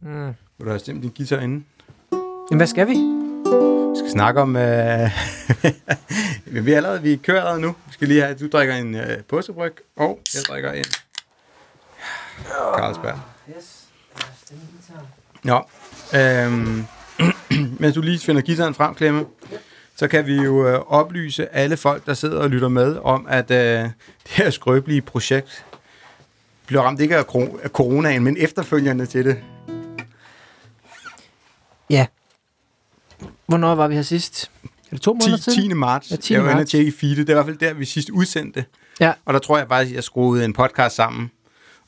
[0.00, 0.26] Mm.
[0.58, 1.66] Vil du have stemt din guitar inden?
[2.50, 2.92] Jamen, hvad skal vi?
[2.92, 4.56] Vi skal snakke om...
[4.56, 5.10] Øh...
[6.64, 7.68] Vi er allerede, vi kører allerede nu.
[7.86, 10.84] Vi skal lige have, du drikker en øh, påsebryg, og jeg drikker en
[12.76, 13.18] Carlsberg.
[13.56, 13.84] Yes.
[15.44, 15.58] Ja.
[16.14, 16.86] Øhm,
[17.80, 19.24] mens du lige finder guitaren frem, Klemme,
[19.96, 23.50] så kan vi jo øh, oplyse alle folk, der sidder og lytter med, om at
[23.50, 23.92] øh, det
[24.24, 25.64] her skrøbelige projekt
[26.66, 27.24] bliver ramt ikke af,
[27.62, 29.36] af coronaen, men efterfølgende til det.
[31.90, 32.06] Ja.
[33.46, 34.50] Hvornår var vi her sidst?
[34.64, 35.70] Er det to 10, måneder siden?
[35.70, 35.74] 10.
[35.74, 36.10] marts.
[36.10, 36.34] Ja, 10.
[36.34, 37.16] Jeg var inde og tjekke i feedet.
[37.18, 38.64] Det er i hvert fald der, vi sidst udsendte.
[39.00, 39.12] Ja.
[39.24, 41.30] Og der tror jeg faktisk, jeg skruede en podcast sammen.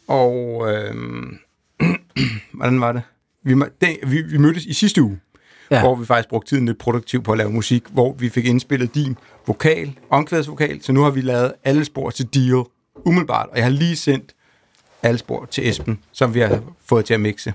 [0.08, 1.38] Og øhm,
[2.52, 3.02] hvordan var det?
[3.42, 5.20] Vi, det, vi, vi mødtes i sidste uge,
[5.70, 5.80] ja.
[5.80, 8.94] Hvor vi faktisk brugte tiden lidt produktivt på at lave musik, hvor vi fik indspillet
[8.94, 13.64] din vokal, omkvædsvokal, så nu har vi lavet alle spor til Deal umiddelbart, og jeg
[13.64, 14.34] har lige sendt
[15.02, 17.54] alle spor til Esben, som vi har fået til at mixe.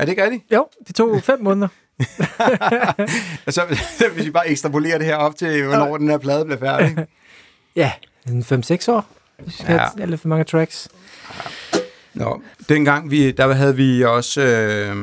[0.00, 0.44] Er det ikke rigtigt?
[0.52, 1.68] Jo, det tog fem måneder.
[3.46, 3.62] Og så,
[4.14, 6.96] hvis vi bare ekstrapolerer det her op til, hvornår den her plade bliver færdig.
[7.76, 7.92] Ja,
[8.28, 9.06] en 5-6 år.
[9.60, 9.88] Ja.
[9.96, 10.88] have lidt for mange tracks.
[12.14, 14.96] Nå, dengang vi, der havde vi også øh,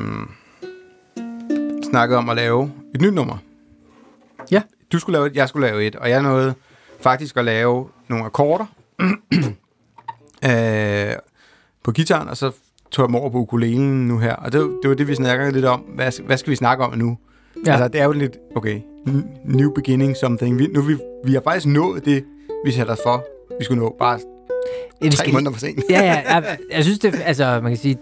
[1.90, 3.38] snakket om at lave et nyt nummer.
[4.50, 4.62] Ja.
[4.92, 6.54] Du skulle lave et, jeg skulle lave et, og jeg nåede
[7.00, 8.66] faktisk at lave nogle akkorder
[10.50, 11.16] øh,
[11.82, 12.52] på gitaren, og så
[12.90, 14.34] tog jeg dem over på ukulelen nu her.
[14.34, 15.80] Og det, det var det, vi snakker lidt om.
[15.80, 17.18] Hvad, hvad skal vi snakke om nu?
[17.66, 17.72] Ja.
[17.72, 18.80] Altså, det er jo lidt, okay,
[19.44, 20.58] new beginning something.
[20.58, 22.24] Vi, nu vi, vi har faktisk nået det,
[22.64, 23.24] vi satte os for.
[23.58, 24.18] Vi skulle nå bare
[25.04, 25.84] Ja, tre måneder for sent.
[25.90, 27.98] ja, ja, jeg, jeg synes, det, altså, man kan sige,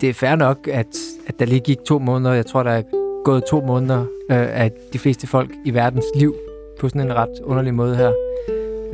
[0.00, 0.86] det er fair nok, at,
[1.26, 2.34] at der lige gik to måneder.
[2.34, 2.82] Jeg tror, der er
[3.24, 6.34] gået to måneder øh, af de fleste folk i verdens liv
[6.80, 8.12] på sådan en ret underlig måde her.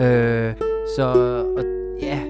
[0.01, 0.55] Øh,
[0.97, 1.03] så,
[1.57, 1.65] og,
[2.03, 2.21] ja,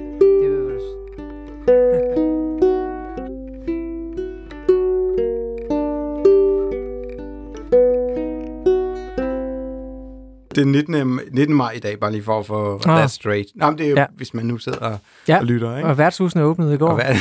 [10.57, 11.21] Det er 19.
[11.33, 11.57] 19.
[11.57, 12.81] maj i dag, bare lige for at få Ah.
[12.99, 13.49] that straight.
[13.55, 14.07] Nå, men det er jo, ja.
[14.17, 15.39] Hvis man nu sidder og, Ja.
[15.39, 15.89] og lytter, ikke?
[15.89, 16.89] Og værtshusene åbnede i går.
[16.89, 17.15] Og hvad,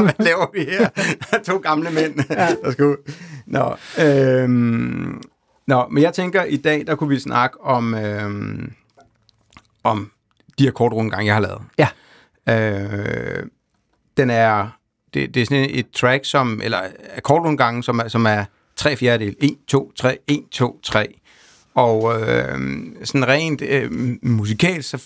[0.04, 0.88] hvad laver vi her?
[1.44, 2.48] to gamle mænd, ja.
[2.64, 2.96] der skal ud.
[3.46, 5.22] Nå, øhm,
[5.66, 8.72] nå, men jeg tænker, i dag, der kunne vi snakke om, øhm,
[9.84, 10.10] om
[10.58, 11.62] de her kortrundegange, jeg har lavet.
[11.78, 11.88] Ja.
[12.48, 13.46] Øh,
[14.16, 14.68] den er,
[15.14, 16.78] det, det er sådan et track, som, eller
[17.16, 18.44] akkordrundgangen, som er, som er
[18.76, 19.36] tre fjerdedel.
[19.40, 21.14] 1, 2, 3, 1, 2, 3.
[21.74, 22.58] Og øh,
[23.04, 23.90] sådan rent øh,
[24.22, 25.02] musikalsk, så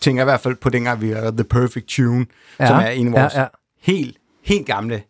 [0.00, 2.26] tænker jeg i hvert fald på dengang, vi havde The Perfect Tune,
[2.60, 2.66] ja.
[2.66, 3.46] som er en af vores ja, ja.
[3.82, 5.02] helt, helt gamle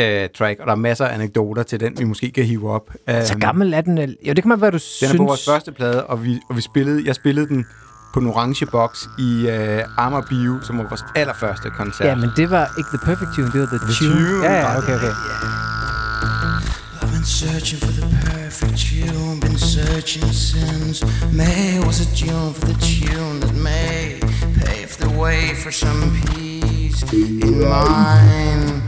[0.00, 2.90] øh, track, og der er masser af anekdoter til den, vi måske kan hive op.
[3.08, 3.98] Så Øhm, gammel er den.
[3.98, 5.12] Jo, det kan man være, du Den synes.
[5.12, 7.66] er på vores første plade, og, vi, og vi spillede, jeg spillede den
[8.14, 12.08] på en orange box i øh, Amager Bio, som var vores allerførste koncert.
[12.08, 14.28] Ja, men det var ikke The Perfect Tune, det var The, The Tune.
[14.30, 15.06] Tune, Ja, ja, okay, okay.
[15.06, 15.67] Been
[17.28, 23.40] searching for the perfect tune, been searching since May was a tune for the tune
[23.40, 24.18] that may
[24.64, 28.82] pave the way for some peace in mine.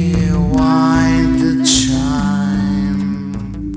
[0.00, 1.54] Rewind the
[1.90, 3.74] time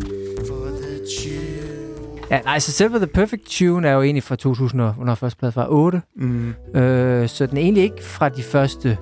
[0.47, 2.27] for the tune.
[2.31, 5.15] Ja, nej, så selve The Perfect Tune er jo egentlig fra 2000, og- hvornår er
[5.15, 6.01] første plade fra 8.
[6.15, 6.53] Mm.
[6.75, 8.97] Øh, så den er egentlig ikke fra de første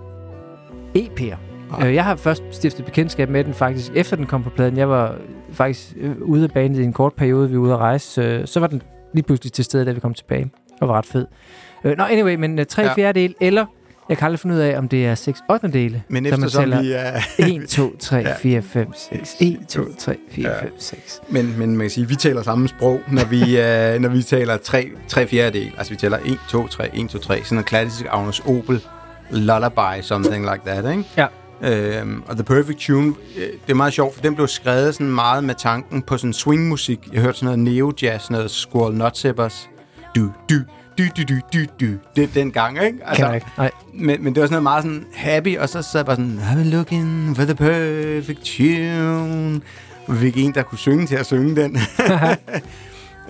[0.98, 1.51] EP'er.
[1.86, 4.78] Øh, jeg har først stiftet bekendtskab med den faktisk, efter den kom på pladen.
[4.78, 5.16] Jeg var
[5.54, 8.22] faktisk øh, ude af banen i en kort periode, vi var ude at rejse.
[8.22, 8.82] Øh, så var den
[9.14, 10.52] lige pludselig til stede, da vi kom tilbage.
[10.82, 11.26] Og var ret fed.
[11.84, 12.94] Øh, Nå, anyway, men uh, tre Ja.
[12.94, 13.66] fjerdedel, eller
[14.10, 16.04] jeg kan aldrig finde ud af, om det er 6 8 dele.
[16.08, 17.12] Men så man tæller vi er...
[17.40, 18.36] 1, 2, 3, Ja.
[18.38, 19.36] 4, 5, 6.
[19.40, 20.62] 1, 2, 3, 4, Ja.
[20.62, 21.22] 5, 6.
[21.30, 24.58] Men, men man kan sige, vi taler samme sprog, når vi, øh, når vi taler
[24.58, 25.72] tre, tre fjerdedel.
[25.78, 27.40] Altså vi tæller 1, 2, 3, 1, 2, 3.
[27.44, 28.82] Sådan en klassisk Agnes Opel
[29.30, 31.04] lullaby, something like that, ikke?
[31.18, 31.28] Ja.
[31.64, 35.12] Øhm, og The Perfect Tune, øh, det er meget sjovt, for den blev skrevet sådan
[35.12, 37.00] meget med tanken på sådan swingmusik.
[37.14, 39.70] Jeg hørte sådan noget neo-jazz, noget Squirrel Nutzippers.
[40.16, 40.56] Du, du,
[40.98, 41.98] du, du, du, du, du.
[42.16, 42.98] Det den gang, ikke?
[43.06, 43.48] Altså, kan jeg ikke.
[43.58, 43.72] Nej.
[43.94, 46.42] Men, men det var sådan noget meget sådan happy, og så sad jeg bare sådan,
[46.56, 49.62] been looking for the perfect tune.
[50.08, 51.78] Og vi fik en, der kunne synge til at synge den.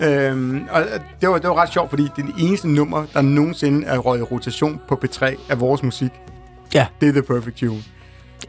[0.08, 0.84] øhm, og
[1.20, 3.98] det var, det var ret sjovt, fordi det er det eneste nummer, der nogensinde er
[3.98, 6.10] røget i rotation på P3 af vores musik.
[6.74, 6.86] Ja.
[7.00, 7.82] Det er The Perfect Tune.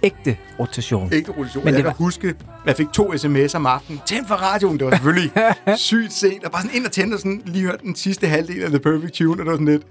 [0.04, 1.14] Ægte rotation.
[1.14, 1.66] Ikke rotation.
[1.66, 2.36] Men jeg det kan var- huske, at
[2.66, 4.02] jeg fik to sms'er om aftenen.
[4.06, 4.78] Tænd for radioen.
[4.80, 5.32] Det var selvfølgelig
[5.78, 6.44] sygt sent.
[6.44, 8.80] Og bare sådan ind og tændte og sådan lige hørte den sidste halvdel af The
[8.80, 9.32] Perfect Tune.
[9.32, 9.84] Og det var sådan lidt,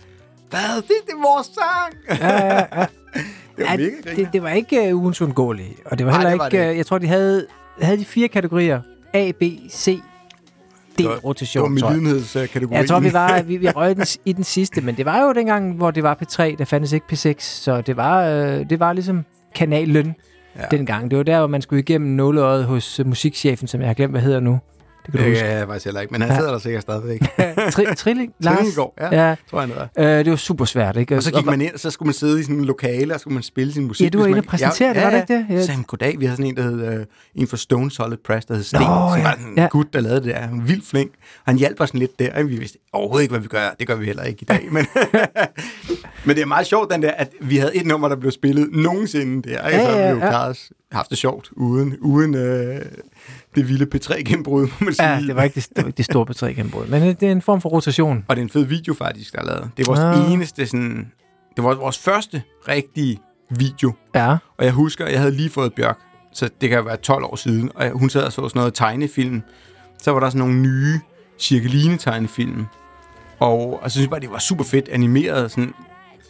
[0.51, 0.77] hvad?
[0.77, 2.21] Det, det er vores sang!
[2.23, 2.87] Ja, ja, ja.
[3.57, 5.77] det var Ja, mega det, det var ikke uh, ugens undgåelige.
[5.85, 7.47] Og det var Nej, heller det var ikke, det øh, jeg tror, de havde,
[7.81, 8.81] havde de fire kategorier.
[9.15, 10.01] A, B, C
[10.99, 11.97] Det var rotation, tror jeg.
[11.97, 12.75] medlidenhedskategori.
[12.75, 15.33] Jeg tror, vi var vi, vi røg den, i den sidste, men det var jo
[15.33, 18.93] dengang, hvor det var P3, der fandtes ikke P6, så det var, øh, det var
[18.93, 20.15] ligesom kanalen
[20.57, 20.63] ja.
[20.71, 21.11] dengang.
[21.11, 24.13] Det var der, hvor man skulle igennem nåleøjet hos uh, musikchefen, som jeg har glemt,
[24.13, 24.59] hvad hedder nu.
[25.07, 25.45] Det kan du huske.
[25.45, 26.37] Ja, jeg faktisk heller ikke, men han ja.
[26.37, 27.23] sidder der sikkert stadigvæk.
[27.75, 28.33] Tri- Trilling?
[28.41, 28.59] Lars?
[29.01, 29.35] Ja, ja.
[29.51, 31.17] Tror jeg, han øh, Det var super svært, ikke?
[31.17, 33.21] Og så gik man ind, og så skulle man sidde i sådan en lokale, og
[33.21, 34.05] så skulle man spille sin musik.
[34.05, 35.47] Ja, du var inde og præsentere ja, det, var det ikke det?
[35.57, 35.61] Ja.
[35.61, 37.05] Så sagde goddag, vi havde sådan en, der hed, uh,
[37.35, 39.23] en for Stone Solid Press, der hed Sten, Nå, som ja.
[39.23, 39.67] var en ja.
[39.67, 40.41] gut, der lavede det der.
[40.41, 41.11] Han var vildt flink.
[41.47, 43.75] Han hjalp os sådan lidt der, og vi vidste overhovedet ikke, hvad vi gør.
[43.79, 44.69] Det gør vi heller ikke i dag.
[44.71, 44.87] Men,
[46.27, 48.69] men det er meget sjovt, den der, at vi havde et nummer, der blev spillet
[48.73, 50.15] nogensinde der, ja, så ja, ja.
[50.15, 52.81] vi jo klaret haft det sjovt uden, uden øh,
[53.55, 55.09] det vilde P3-gennembrud, må man sige.
[55.09, 57.43] Ja, det var ikke det, det, var ikke det store P3-gennembrud, men det er en
[57.43, 58.25] form for rotation.
[58.29, 59.71] Og det er en fed video faktisk, der er lavet.
[59.77, 60.33] Det er vores ja.
[60.33, 61.13] eneste sådan...
[61.57, 63.19] Det var vores første rigtige
[63.51, 63.93] video.
[64.15, 64.37] Ja.
[64.59, 65.99] Og jeg husker, jeg havde lige fået Bjørk,
[66.33, 69.43] så det kan være 12 år siden, og hun sad og så sådan noget tegnefilm.
[69.99, 71.01] Så var der sådan nogle nye
[71.39, 72.67] cirkeline-tegnefilm.
[73.39, 75.51] Og, og så synes jeg bare, det var super fedt animeret.
[75.51, 75.75] Sådan,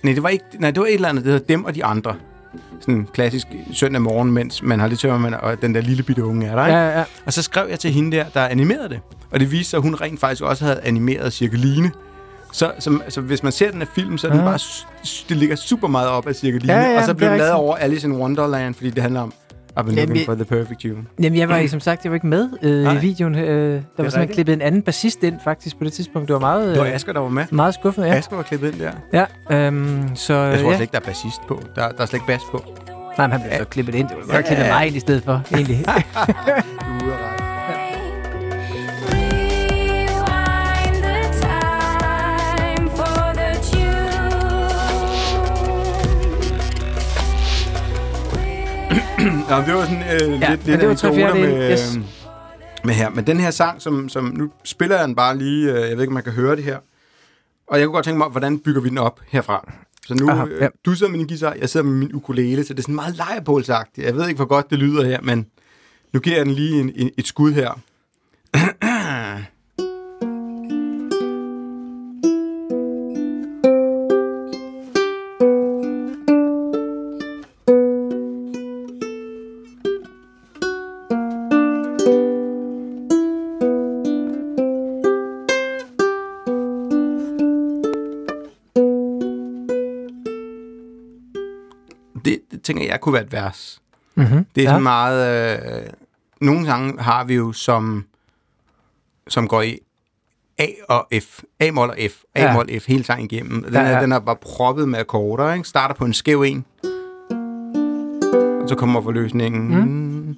[0.02, 1.84] nej, det var ikke, nej, det var et eller andet, det hedder Dem og de
[1.84, 2.16] andre
[2.80, 6.46] sådan klassisk søndag morgen, mens man har lidt tømmermænd, og den der lille bitte unge
[6.46, 6.78] er der, ikke?
[6.78, 7.04] Ja, ja.
[7.26, 9.00] Og så skrev jeg til hende der, der animerede det.
[9.30, 11.90] Og det viste sig, at hun rent faktisk også havde animeret Cirkeline.
[12.52, 14.46] Så, så, så hvis man ser den her film, så er den ja.
[14.46, 14.58] bare,
[15.28, 16.72] det ligger super meget op af Cirkeline.
[16.72, 19.32] Ja, ja, og så blev den lavet over Alice in Wonderland, fordi det handler om
[19.76, 20.96] I've been looking for the perfect you.
[21.22, 23.34] Jamen, jeg var ikke, som sagt, jeg var ikke med øh, i videoen.
[23.34, 24.34] Øh, der var simpelthen rigtigt.
[24.34, 26.28] klippet en anden bassist ind, faktisk, på det tidspunkt.
[26.28, 26.68] Det var meget...
[26.68, 27.44] Øh, det var Asger, der var med.
[27.50, 28.14] Meget skuffet, ja.
[28.14, 29.26] Asger var klippet ind der.
[29.50, 30.34] Ja, øhm, så...
[30.34, 30.76] Jeg tror ja.
[30.76, 31.62] slet ikke, der er bassist på.
[31.76, 32.64] Der, der er slet ikke bass på.
[33.18, 34.08] Nej, men han blev så klippet ind.
[34.08, 35.84] Det var godt klippet mig ind i stedet for, egentlig.
[37.00, 37.41] du er
[49.50, 51.98] Nå, det var sådan øh, ja, lidt, lidt det var tre med, yes.
[52.84, 53.10] med her.
[53.10, 56.00] Men den her sang, som, som nu spiller jeg den bare lige, øh, jeg ved
[56.00, 56.78] ikke, om man kan høre det her.
[57.66, 59.72] Og jeg kunne godt tænke mig, hvordan bygger vi den op herfra?
[60.06, 60.64] Så nu, Aha, ja.
[60.64, 62.94] øh, du sidder med din guitar, jeg sidder med min ukulele, så det er sådan
[62.94, 64.06] meget lejrebålsagtigt.
[64.06, 65.46] Jeg ved ikke, hvor godt det lyder her, men
[66.12, 67.80] nu giver jeg den lige en, en, et skud her.
[92.92, 93.82] jeg kunne være et vers.
[94.14, 94.46] Mm-hmm.
[94.54, 94.70] Det er ja.
[94.70, 95.56] sådan meget...
[95.82, 95.90] Øh,
[96.40, 98.04] nogle gange har vi jo, som,
[99.28, 99.78] som går i
[100.58, 101.42] A og F.
[101.60, 102.12] A-mol og F.
[102.34, 102.78] A-mol ja.
[102.78, 103.62] F hele sangen igennem.
[103.62, 103.88] Den, ja, ja.
[103.88, 105.52] Er, den er bare proppet med akkorder.
[105.52, 105.68] Ikke?
[105.68, 106.64] Starter på en skæv en.
[108.62, 109.80] Og så kommer forløsningen.
[109.80, 110.36] Mm.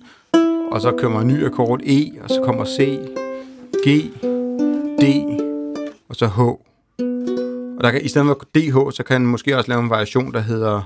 [0.72, 2.98] Og så kommer en ny akkord E, og så kommer C,
[3.86, 4.10] G,
[5.00, 5.04] D,
[6.08, 6.40] og så H.
[6.40, 10.32] Og der kan, i stedet for DH, så kan man måske også lave en variation,
[10.32, 10.82] der hedder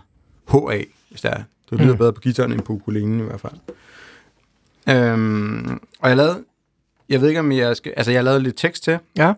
[0.48, 1.42] HA hvis det er.
[1.70, 1.98] Det lyder mm.
[1.98, 3.54] bedre på gitaren end på ukulelen i hvert fald.
[4.88, 6.44] Øhm, og jeg lavede,
[7.08, 8.98] jeg ved ikke om jeg skal, altså jeg lavede lidt tekst til.
[9.16, 9.32] Ja.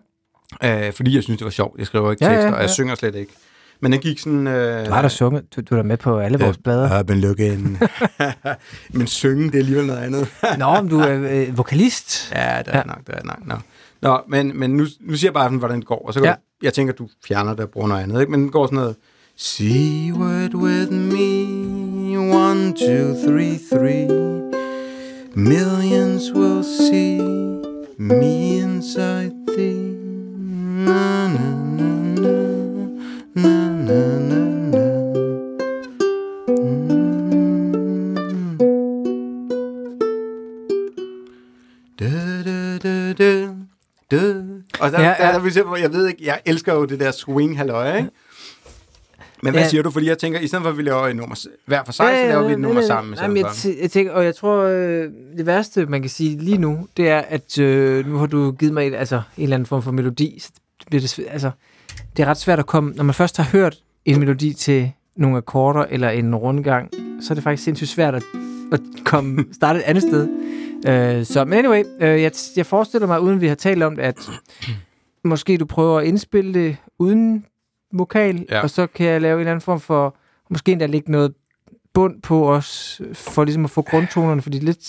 [0.63, 1.77] Øh, fordi jeg synes, det var sjovt.
[1.77, 2.55] Jeg skriver ikke ja, tekster, ja, ja.
[2.55, 3.33] og jeg synger slet ikke.
[3.81, 4.47] Men den gik sådan...
[4.47, 5.55] Øh, du har da sunget.
[5.55, 6.95] Du, du er da med på alle vores øh, blader.
[6.95, 7.79] Ja, men looking.
[8.93, 10.27] men synge, det er alligevel noget andet.
[10.59, 12.31] Nå, men du er øh, vokalist.
[12.35, 12.83] Ja, det er ja.
[12.83, 13.37] nok, det er nok.
[13.45, 13.55] Nå,
[14.01, 16.07] Nå men, men nu, nu siger jeg bare, hvordan det går.
[16.07, 16.33] Og så går ja.
[16.33, 18.19] du, jeg tænker, du fjerner det og bruger noget andet.
[18.19, 18.31] Ikke?
[18.31, 18.95] Men den går sådan noget...
[19.35, 21.80] Seaward with me,
[22.31, 24.07] one, two, three, three.
[25.35, 27.19] Millions will see
[27.97, 29.97] me inside thee.
[30.85, 32.31] Na, na, na, na,
[33.35, 33.55] na,
[33.87, 34.41] na, na.
[36.47, 38.57] Mm.
[41.99, 43.47] Da, da, da, da,
[44.11, 44.23] da.
[44.79, 45.31] Og der, ja, ja.
[45.33, 48.09] der, der, jeg ved ikke, jeg elsker jo det der swing halløj, ikke?
[49.43, 49.69] Men hvad ja.
[49.69, 49.91] siger du?
[49.91, 52.09] Fordi jeg tænker, i stedet for at vi laver et nummer hver for sig, ja,
[52.09, 53.17] ja, så laver vi et nummer sammen.
[53.21, 53.45] Jamen, jeg,
[53.81, 57.19] jeg tænker, og jeg tror, øh, det værste, man kan sige lige nu, det er,
[57.19, 60.39] at øh, nu har du givet mig et, altså, en eller anden form for melodi.
[60.39, 61.51] Så det, bliver det, altså,
[62.17, 65.37] det er ret svært at komme, når man først har hørt en melodi til nogle
[65.37, 66.89] akkorder eller en rundgang,
[67.21, 68.23] så er det faktisk sindssygt svært at,
[68.71, 70.29] at komme, starte et andet sted.
[70.87, 74.03] Øh, så, men anyway, øh, jeg, jeg forestiller mig, uden vi har talt om det,
[74.03, 74.29] at
[75.23, 77.45] måske du prøver at indspille det uden
[77.93, 78.61] vokal, ja.
[78.61, 80.15] og så kan jeg lave en eller anden form for,
[80.49, 81.33] måske endda lægge noget
[81.93, 84.85] bund på os, for ligesom at få grundtonerne, fordi det er lidt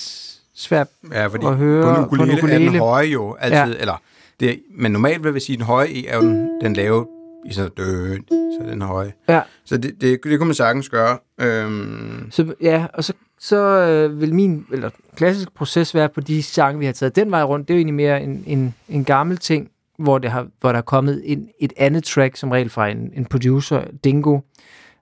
[0.54, 2.66] svært ja, fordi at høre på ukulele, på ukulele.
[2.66, 3.80] er den høje jo altid, ja.
[3.80, 4.02] eller
[4.40, 7.06] det, men normalt vil jeg sige, at den høje er jo den, den lave
[7.46, 9.12] i sådan dø, så den høje.
[9.28, 9.40] Ja.
[9.64, 11.18] Så det, det, det kunne man sagtens gøre.
[11.40, 16.42] Øhm, Så, ja, og så, så øh, vil min eller klassiske proces være på de
[16.42, 17.68] sange, vi har taget den vej rundt.
[17.68, 20.78] Det er jo egentlig mere en, en, en gammel ting, hvor, det har, hvor der
[20.78, 24.38] er kommet en, et andet track, som regel fra en, en producer, Dingo,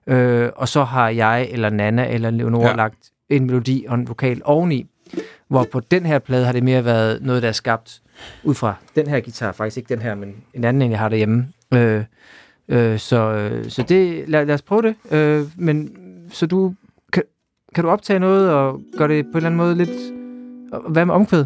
[0.07, 2.75] øh, og så har jeg, eller Nana, eller Leonora Ja.
[2.75, 4.85] lagt en melodi og en vokal oveni.
[5.47, 8.01] Hvor på den her plade har det mere været noget, der er skabt
[8.43, 11.09] ud fra den her guitar, faktisk ikke den her, men en anden, end jeg har
[11.09, 11.47] derhjemme.
[11.73, 12.03] Øh,
[12.69, 14.95] øh, så, øh, så det, lad, lad os prøve det.
[15.11, 15.89] Øh, men
[16.31, 16.73] så du
[17.13, 17.23] kan,
[17.75, 20.13] kan du optage noget og gøre det på en eller anden måde lidt...
[20.89, 21.45] Hvad med omkvæd?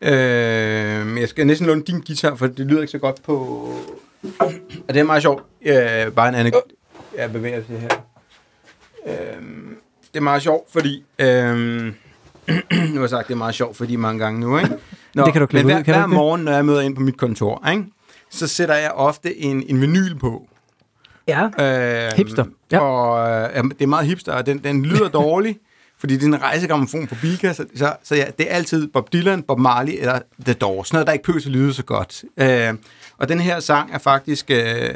[0.00, 3.34] Øh, jeg skal næsten låne din guitar, for det lyder ikke så godt på...
[4.88, 5.42] Og det er meget sjovt.
[5.62, 6.52] Øh, bare en anden...
[7.16, 7.88] Jeg bevæger sig her.
[9.06, 9.42] Øh,
[10.12, 11.04] det er meget sjovt, fordi...
[11.18, 11.26] Øh,
[12.70, 14.70] nu har jeg sagt, det er meget sjovt, fordi mange gange nu, ikke?
[15.14, 16.14] Nå, Det kan du klippe men hver, ud, kan du hver det?
[16.16, 17.84] morgen, når jeg møder ind på mit kontor, ikke?
[18.30, 20.48] så sætter jeg ofte en, en vinyl på.
[21.28, 21.44] Ja.
[21.44, 22.78] Øh, Hipster, ja.
[22.78, 25.58] Og øh, det er meget hipster, og den, den lyder dårlig,
[26.00, 29.12] fordi det er en rejsegrammofon på Bilka, så, så, så ja, det er altid Bob
[29.12, 30.92] Dylan, Bob Marley eller The Doors.
[30.92, 32.24] Noget, der ikke at lyde så godt.
[32.36, 32.74] Øh,
[33.18, 34.94] og den her sang er faktisk, øh,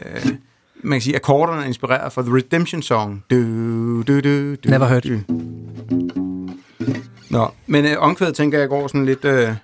[0.82, 3.24] man kan sige, akkorderne er inspireret fra The Redemption Song.
[3.30, 3.36] Du,
[4.02, 5.02] du, du, du, Never heard.
[5.02, 5.20] Du.
[7.30, 9.24] Nå, men øh, omkvædet tænker jeg går sådan lidt...
[9.24, 9.54] Øh,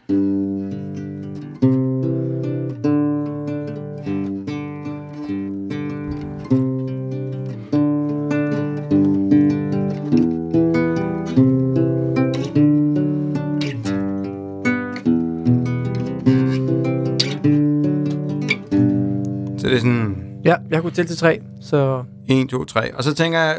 [20.90, 22.04] kunne tælle til tre, så...
[22.28, 22.94] 1, 2, 3.
[22.94, 23.58] Og så tænker jeg,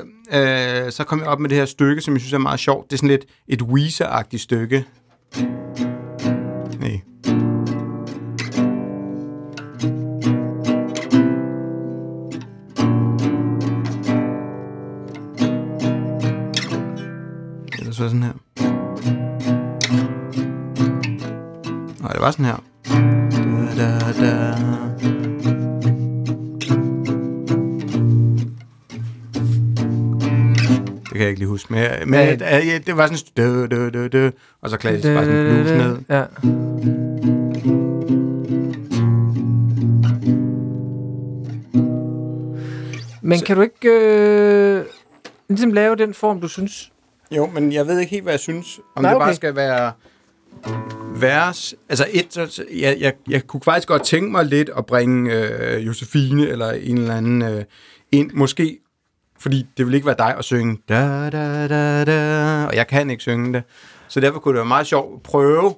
[0.86, 2.92] øh, så kom jeg op med det her stykke, som jeg synes er meget sjovt.
[2.92, 4.86] Det er sådan lidt et Weezer-agtigt stykke.
[6.80, 7.02] Nej.
[17.80, 18.34] Ellers var det sådan her.
[22.02, 22.71] Nej, det var sådan her.
[31.32, 31.74] Ikke lige huske.
[31.74, 32.58] Men, men Ja.
[32.58, 33.18] ja, det var sådan...
[33.38, 34.30] Dø, dø, dø, dø,
[34.62, 35.98] og så klassisk bare sådan blues ned.
[36.10, 36.24] Ja.
[43.22, 44.86] Men kan du ikke øh,
[45.50, 46.92] ligesom lave den form, du synes?
[47.32, 48.80] Jo, men jeg ved ikke helt, hvad jeg synes.
[48.96, 49.36] Om Nej, det bare okay.
[49.36, 49.92] skal være
[51.16, 51.76] vers.
[51.90, 55.34] Altså et, så, så- jeg, jeg, jeg kunne faktisk godt tænke mig lidt at bringe
[55.34, 57.64] øh, Josefine eller en eller anden øh,
[58.12, 58.32] ind.
[58.34, 58.78] Måske,
[59.42, 60.78] fordi det vil ikke være dig at synge.
[60.90, 63.64] Da, da, da, da, og jeg kan ikke synge det.
[64.08, 65.76] Så derfor kunne det være meget sjovt at prøve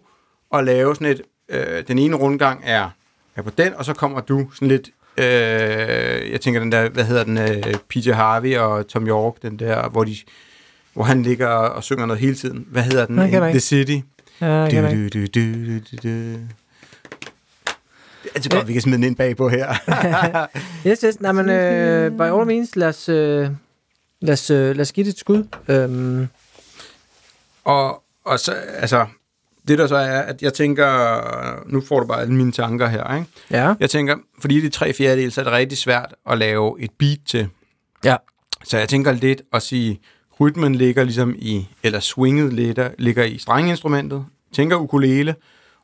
[0.54, 1.22] at lave sådan et...
[1.50, 2.90] Øh, den ene rundgang er,
[3.36, 4.90] er på den, og så kommer du sådan lidt...
[5.18, 9.60] Øh, jeg tænker den der, hvad hedder den, øh, PJ Harvey og Tom York, den
[9.60, 10.16] der, hvor de
[10.94, 12.66] hvor han ligger og synger noget hele tiden.
[12.70, 13.16] Hvad hedder den?
[13.16, 13.60] Nej, The.
[13.60, 13.98] City.
[14.42, 16.38] Ja, jeg Du, du, du, du, du, du.
[18.36, 19.74] Jeg tror godt, vi kan smide den ind bagpå her.
[20.88, 21.22] Yes, yes.
[21.22, 23.50] Nej, men øh, by all means, lad os, øh,
[24.22, 25.44] lad os, øh, lad os give det et skud.
[25.68, 26.28] Øhm,
[27.64, 29.06] og, og så, altså,
[29.68, 33.16] det der så er, at jeg tænker, nu får du bare alle mine tanker her,
[33.16, 33.28] ikke?
[33.52, 33.74] ja.
[33.80, 36.92] Jeg tænker, fordi det er tre fjerdedel, så er det rigtig svært at lave et
[37.00, 37.48] beat til.
[38.04, 38.16] Ja.
[38.64, 40.00] Så jeg tænker lidt at sige,
[40.40, 45.36] rytmen ligger ligesom i, eller swinget ligger, ligger i strengeinstrumentet, tænker ukulele,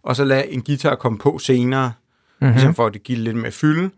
[0.03, 1.93] og så lad en guitar komme på senere,
[2.41, 2.53] mm-hmm.
[2.53, 3.89] ligesom for at det giver lidt mere fylde.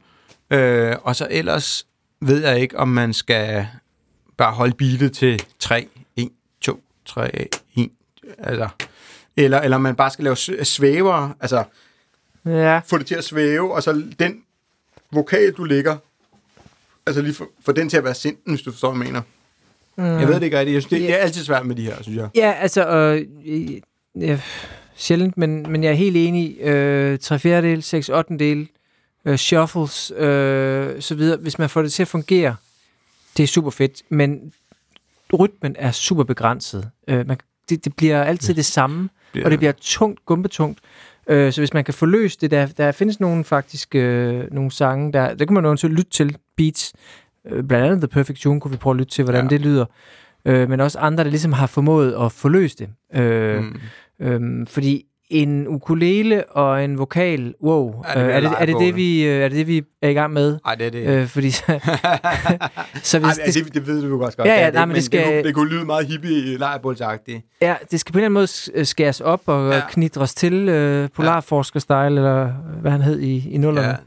[0.51, 1.86] Øh, og så ellers
[2.21, 3.67] ved jeg ikke, om man skal
[4.38, 6.29] bare holde beatet til 3, 1,
[6.62, 7.89] 2, 3, 1,
[8.38, 8.69] altså,
[9.38, 11.63] eller, eller man bare skal lave svæver, altså
[12.45, 12.79] Ja.
[12.79, 14.41] få det til at svæve, og så den
[15.12, 15.98] vokal, du ligger,
[17.05, 19.21] altså lige få den til at være sinten, hvis du forstår, hvad jeg mener.
[19.95, 20.19] Mm.
[20.19, 20.74] Jeg ved det ikke rigtigt.
[20.74, 22.29] Jeg synes, det, det er altid svært med de her, synes jeg.
[22.36, 23.25] Ja, altså, øh,
[24.15, 24.41] øh,
[25.01, 26.58] sjældent, men, men jeg er helt enig.
[26.62, 28.67] Øh, 3 fjerdedel, 6 8 del,
[29.25, 31.38] øh, shuffles, øh, så videre.
[31.38, 32.55] Hvis man får det til at fungere,
[33.38, 34.53] det er super fedt, men
[35.39, 36.89] rytmen er super begrænset.
[37.08, 37.38] Øh, man,
[37.70, 39.46] det, det bliver altid det samme, Ja.
[39.46, 40.79] og det bliver tungt, gumbetungt.
[41.27, 44.72] Øh, så hvis man kan få løst det, der, der findes nogle faktisk øh, nogle
[44.72, 46.93] sange, der, der kan man jo til lytte til beats.
[47.51, 49.50] Øh, blandt andet The Perfect Tune kunne vi prøve at lytte til, hvordan Ja.
[49.50, 49.86] det lyder.
[50.46, 52.89] Øh, men også andre, der ligesom har formået at få løst det.
[53.22, 53.79] Øh, Mm.
[54.21, 58.75] Øhm, fordi en ukulele og en vokal, wow, Ja, det øh, er, det, er, det
[58.79, 60.59] det, vi, øh, er det det, vi er i gang med?
[60.65, 61.07] Ej, det er det.
[61.07, 61.63] Øh, fordi så,
[63.03, 64.47] så hvis, Ej, det, det, det, ved du jo også godt.
[64.47, 66.57] Ja, ja, det er nej, men det skal- det, kunne, det kunne lyde meget hippie
[66.57, 67.41] lejrbålsagtigt.
[67.61, 69.81] ja, det skal på en eller anden måde øh, skæres op og Ja.
[69.89, 72.51] knidres til, øh, polarforsker-style, eller
[72.81, 73.97] hvad han hed i, i nullerne.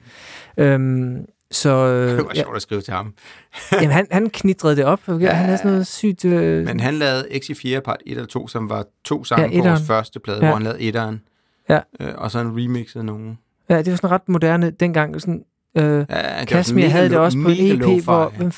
[0.59, 0.65] Ja.
[0.65, 1.17] Øhm,
[1.55, 3.15] så Det øh, var ja, sjovt at skrive til ham.
[3.73, 5.01] jamen, han, han knitrede det op.
[5.09, 5.15] Ja.
[5.15, 5.31] Ja.
[5.33, 6.25] Han havde sådan noget sygt...
[6.25, 9.63] Øh, Men han lavede X4 part 1 eller 2, som var to sange Ja, ja,
[9.63, 10.45] på vores første plade, Ja.
[10.45, 10.51] ja.
[10.51, 11.21] hvor han lavede etteren.
[11.69, 11.81] Ja.
[12.01, 13.39] Øh, og så en remixet nogen.
[13.69, 15.21] ja, det var sådan ret moderne dengang.
[15.21, 15.45] Sådan,
[15.77, 15.95] øh, Ja,
[16.41, 18.23] det var mega havde det også på en EP, lo-fi, hvor...
[18.23, 18.29] ja.
[18.37, 18.53] Hvem,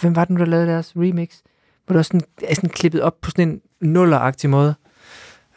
[0.00, 1.28] hvem var det nu, der lavede deres remix?
[1.86, 4.74] Hvor det var sådan, er sådan klippet op på sådan en nulleragtig måde.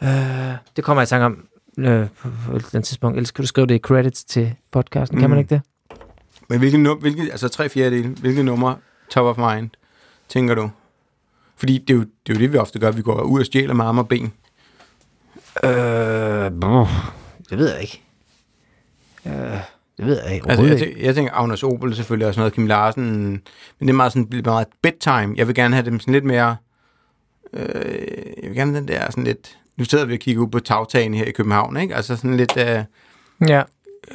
[0.02, 0.08] Øh,
[0.76, 1.44] det kommer jeg i tanke om
[1.78, 3.16] øh, på, på et eller andet tidspunkt.
[3.16, 5.16] Ellers kan du skrive det i credits til podcasten.
[5.18, 5.20] Mm.
[5.20, 5.40] Kan man Mm.
[5.40, 5.62] ikke det?
[6.48, 8.76] Men hvilke, num- hvilke, altså tre fjerdedele, hvilke numre
[9.10, 9.70] top of mind,
[10.28, 10.70] tænker du?
[11.56, 12.90] Fordi det er, jo, det er jo det, vi ofte gør.
[12.90, 14.32] Vi går ud og stjæler med arme og ben.
[15.64, 15.70] Øh,
[17.50, 18.02] det ved jeg ikke.
[19.26, 19.32] Øh,
[19.98, 20.50] det ved jeg ikke.
[20.50, 23.42] Altså, jeg, tænker, jeg tænker, Agnes Opel selvfølgelig og sådan noget, Kim Larsen, men
[23.80, 25.34] det er meget sådan lidt meget bedtime.
[25.36, 26.56] Jeg vil gerne have dem sådan lidt mere,
[27.52, 27.64] øh,
[28.42, 30.58] jeg vil gerne have den der sådan lidt, nu sidder vi og kigger ud på
[30.60, 31.94] tagtagen her i København, ikke?
[31.94, 32.84] Altså sådan lidt, øh,
[33.48, 33.62] Ja.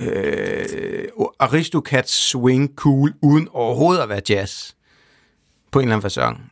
[0.02, 1.08] Øh,
[1.40, 4.74] Aristocats swing cool, uden overhovedet at være jazz.
[5.72, 6.52] På en eller anden fasong.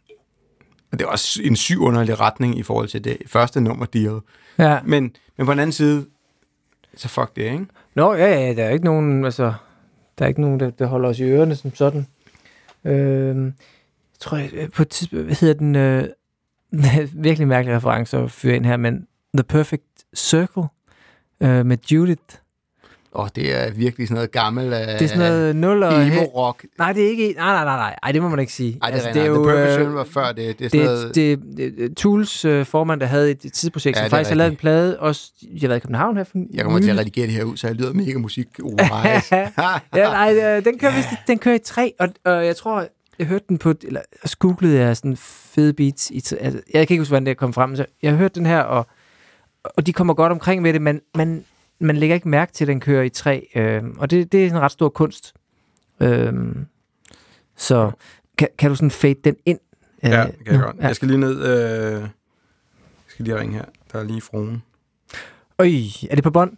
[0.92, 4.04] Og det er også en syg underlig retning i forhold til det første nummer, de
[4.06, 4.22] havde.
[4.58, 4.80] ja.
[4.84, 6.06] Men, men på den anden side,
[6.96, 7.66] så fuck det, ikke?
[7.96, 9.54] Nå, ja, ja, der er ikke nogen, altså,
[10.20, 12.08] der er ikke nogen, der, der holder os i ørerne som sådan.
[12.86, 13.54] Øh, jeg
[14.20, 16.08] tror, jeg, øh, på et tidspunkt, hvad hedder den, øh,
[17.28, 19.84] virkelig mærkelig reference at fyre ind her, men The Perfect
[20.16, 20.64] Circle
[21.42, 22.38] øh, med Judith.
[23.12, 24.66] Og det er virkelig sådan noget gammel...
[24.66, 26.08] Øh, Det er sådan noget nul og...
[26.08, 26.64] emo-rock.
[26.78, 27.34] Nej, det er ikke...
[27.38, 27.96] Nej, nej, nej, nej.
[28.04, 28.78] Ej, det må man ikke sige.
[28.82, 29.46] Ej, det er, altså, det er jo...
[29.46, 30.60] The Perfect øh, var før det.
[30.60, 31.16] Det er sådan det, noget...
[31.16, 34.36] det, det, det Tools øh, formand, der havde et, et tidsprojekt, Ja, som faktisk har
[34.36, 36.98] lavet en plade, også, jeg har været i København her for Jeg kommer til at
[36.98, 38.48] redigere det her ud, så jeg lyder mega musik.
[38.64, 38.74] Oh,
[39.96, 42.88] ja, nej, øh, den kører, vist, den kører i tre, og, og jeg tror,
[43.20, 44.02] jeg hørte den på, eller
[44.40, 46.10] googlede jeg sådan fede beats.
[46.10, 48.60] I, altså, jeg kan ikke huske, hvordan det kom frem, så jeg hørte den her,
[48.60, 48.88] og,
[49.64, 51.46] og de kommer godt omkring med det, men man,
[51.82, 54.50] man lægger ikke mærke til, at den kører i tre, øh, og det, det er
[54.50, 55.34] en ret stor kunst.
[56.00, 56.34] Øh,
[57.56, 57.92] så
[58.38, 59.60] kan, kan du sådan fade den ind?
[60.04, 60.76] øh, ja, det kan jeg godt.
[60.80, 61.44] Jeg skal lige ned...
[61.44, 62.02] Øh...
[62.02, 63.66] Jeg skal lige ringe her.
[63.92, 64.64] Der er lige fruen.
[65.60, 65.68] Øj,
[66.10, 66.58] er det på bånd?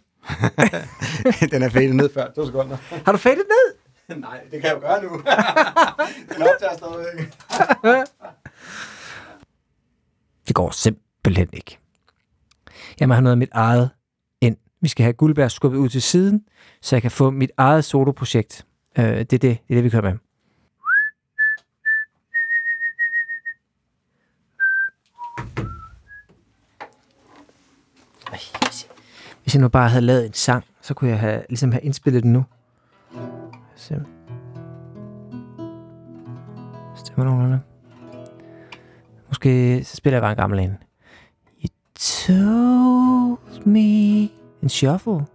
[1.52, 2.30] den er fadet ned før.
[2.36, 2.76] To sekunder.
[3.04, 3.76] Har du fadet ned?
[4.20, 5.08] Nej, det kan jeg jo gøre nu.
[6.34, 7.32] den optager stadigvæk.
[10.48, 11.78] Det går simpelthen ikke.
[13.00, 13.90] Jeg må have noget af mit eget.
[14.84, 16.44] Vi skal have Guldberg skubbet ud til siden,
[16.80, 18.66] så jeg kan få mit eget soloprojekt.
[18.98, 20.12] Øh, det, er det, det er det, vi kører med.
[28.30, 28.52] Hvis
[28.84, 28.90] jeg-
[29.42, 32.22] Hvis jeg nu bare havde lavet en sang, så kunne jeg have, ligesom have indspillet
[32.22, 32.44] den nu.
[33.76, 33.94] Så.
[36.96, 37.60] Stemmer nogenlunde.
[39.28, 40.76] Måske så spiller jeg bare en gammel en.
[41.64, 44.28] You told me
[44.64, 45.26] en shuffle.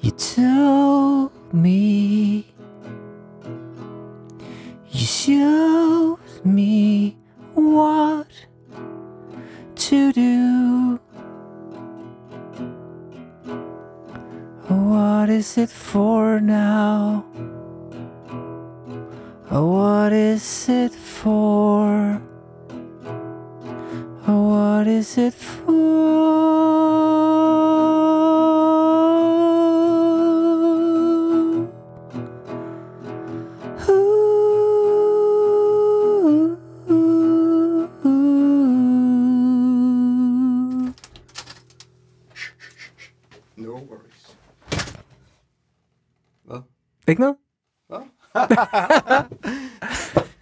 [0.00, 2.46] You told me
[4.90, 7.16] You showed me
[7.54, 8.26] what
[9.74, 10.98] to do.
[14.68, 17.24] What is it for now?
[19.48, 22.20] What is it for?
[24.24, 26.11] What is it for?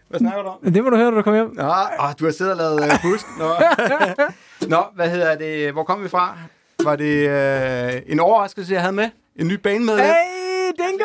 [0.09, 0.73] Hvad snakker du om?
[0.73, 1.55] Det må du høre, når du kommer hjem.
[1.55, 1.64] Nå,
[2.01, 3.27] åh, du har siddet og lavet øh, husk.
[3.38, 3.49] Nå.
[4.68, 5.73] Nå, hvad hedder det?
[5.73, 6.37] Hvor kom vi fra?
[6.85, 9.11] Var det øh, en overraskelse, jeg havde med?
[9.37, 10.05] En ny banemedlem?
[10.07, 11.05] Hey, Dingo!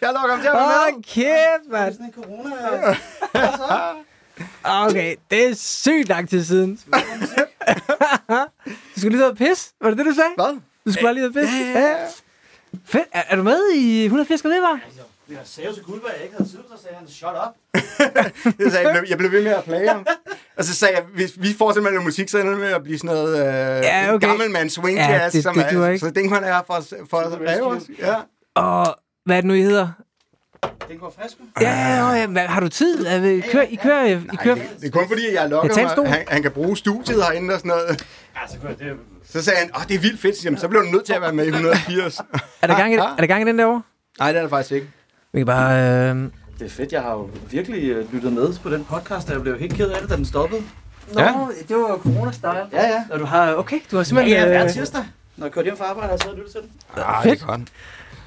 [0.00, 1.02] Jeg lukker ham til at være med.
[1.02, 1.92] kæft, mand.
[1.92, 2.54] Sådan en corona
[4.88, 6.80] Okay, det er sygt lang tid siden.
[8.94, 9.70] du skulle lige og pisse.
[9.80, 10.30] Var det det, du sagde?
[10.36, 10.60] Hvad?
[10.86, 11.56] Du skulle bare lige og pisse.
[11.56, 11.96] Ja, ja, ja.
[12.84, 13.04] Fedt.
[13.12, 14.80] Er, er, du med i 180 grader, var?
[15.30, 17.54] Jeg sagde jo til Guldberg, jeg ikke havde tid, så sagde han, shut up.
[18.64, 20.06] Jeg, sagde, jeg, blev, jeg blev ved med at plage ham.
[20.56, 22.82] Og så sagde jeg, hvis vi fortsætter med noget musik, så ender det med at
[22.82, 23.44] blive sådan noget øh,
[23.84, 24.26] Ja, okay.
[24.28, 25.32] gammel swing Ja, jazz.
[25.32, 25.98] det- som det er, duer ikke.
[25.98, 27.82] Så den kan er for, for at lave os.
[27.98, 28.14] Ja.
[28.54, 29.88] Og hvad er det nu, I hedder?
[30.88, 31.36] Den går frisk.
[31.60, 33.06] Ja, ja, har du tid?
[33.06, 34.54] Er vi, I kører, I kører, I kører.
[34.54, 36.12] Nej, det, det er kun fordi, jeg lokker Jeg mig.
[36.12, 37.88] Han, han kan bruge studiet herinde og sådan noget.
[38.36, 38.96] Ja, så jeg det.
[39.32, 40.44] Så sagde han, åh, det er vildt fedt.
[40.44, 42.20] Jamen, så blev du nødt til at være med i 180.
[42.62, 43.82] Er der gang i, er der gang i den derovre?
[44.18, 44.86] Nej, det er det faktisk ikke.
[45.32, 45.82] Vi kan bare...
[46.10, 46.16] Øh...
[46.58, 49.42] Det er fedt, jeg har jo virkelig øh, lyttet med på den podcast, og jeg
[49.42, 50.62] blev helt ked af det, da den stoppede.
[51.14, 51.34] Nå, Ja.
[51.68, 52.68] det var corona-style.
[52.72, 53.04] Ja, ja.
[53.10, 53.54] Og du har...
[53.54, 54.36] Okay, du har Ja, simpelthen...
[54.38, 55.04] ja, hver øh, tirsdag.
[55.36, 57.02] Når jeg kørte hjem fra arbejde, har jeg siddet og lyttet til den.
[57.04, 57.34] Ah, fedt.
[57.34, 57.60] Det er godt.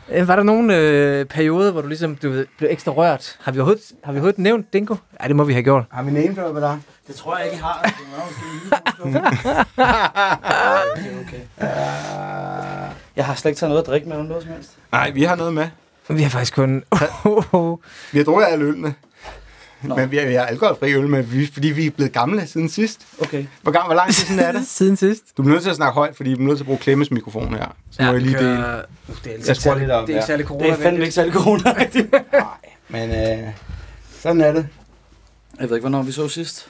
[0.09, 3.37] Øh, Var der nogen øh, periode, hvor du ligesom du ved, blev ekstra rørt?
[3.41, 4.95] Har vi, overhovedet, har vi overhovedet nævnt Dingo?
[5.23, 5.83] Ja, det må vi have gjort.
[5.91, 6.79] Har vi name droppet dig?
[7.07, 7.81] Det tror jeg ikke, I har.
[9.03, 9.65] Det er
[10.91, 11.41] okay, okay.
[13.15, 14.71] Jeg har slet ikke taget noget at drikke med, eller noget som helst.
[14.91, 15.67] Nej, vi har noget med.
[16.09, 16.73] Vi har faktisk kun...
[18.11, 18.93] Vi har drukket alle ølene.
[19.83, 19.95] Nå.
[19.95, 22.69] Men vi har, vi har alkoholfri øl med, vi- fordi vi er blevet gamle siden
[22.69, 23.07] sidst.
[23.21, 23.45] Okay.
[23.61, 24.67] Hvor, gang, hvor lang tid siden er det?
[24.77, 25.37] Siden sidst.
[25.37, 27.11] Du er nødt til at snakke højt, fordi vi er nødt til at bruge Klemmes
[27.11, 27.75] mikrofon her.
[27.91, 28.49] Så må jeg lige dele.
[28.51, 28.55] Uh,
[29.23, 30.25] det er Jeg særlig, lidt op, det er ikke ja.
[30.25, 32.11] særlig Det er fandme corona ikke særlig corona rigtigt.
[32.33, 32.43] Nej,
[32.87, 33.49] men øh,
[34.19, 34.67] sådan er det.
[35.59, 36.67] Jeg ved ikke, hvornår vi så sidst.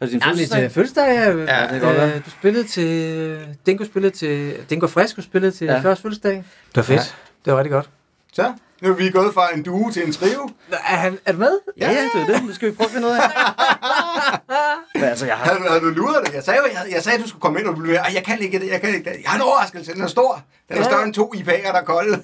[0.00, 0.60] Er det din Ja, det er fødselsdag?
[0.62, 1.04] til fødselsdag,
[1.48, 1.56] ja.
[1.58, 2.14] Ja, det kan godt være.
[2.14, 3.38] Øh, Du spillede til...
[3.66, 4.54] Dingo spillede til...
[4.70, 5.72] Dingo Fresco spillede til Ja.
[5.74, 5.80] ja.
[5.80, 6.32] første fødselsdag.
[6.34, 6.44] Det
[6.76, 6.96] var fedt.
[6.98, 7.02] Ja.
[7.02, 7.44] Ja.
[7.44, 7.90] Det var rigtig godt.
[8.32, 10.50] Så, nu er vi gået fra en duo til en trio.
[10.72, 11.58] Er, han, er du med?
[11.80, 12.42] Ja, ja, det er det.
[12.48, 13.20] Det skal vi prøve at finde ud af.
[14.94, 15.44] Men altså, jeg har...
[15.44, 16.34] Havde, havde du luret det?
[16.34, 18.24] Jeg sagde, jeg, jeg sagde, at du skulle komme ind, og du blev Ej, jeg
[18.24, 19.16] kan ikke det, jeg kan ikke det.
[19.22, 20.42] Jeg har en overraskelse, den er stor.
[20.68, 20.84] Den er Ja.
[20.84, 22.10] større end to IPA'er, der er kolde.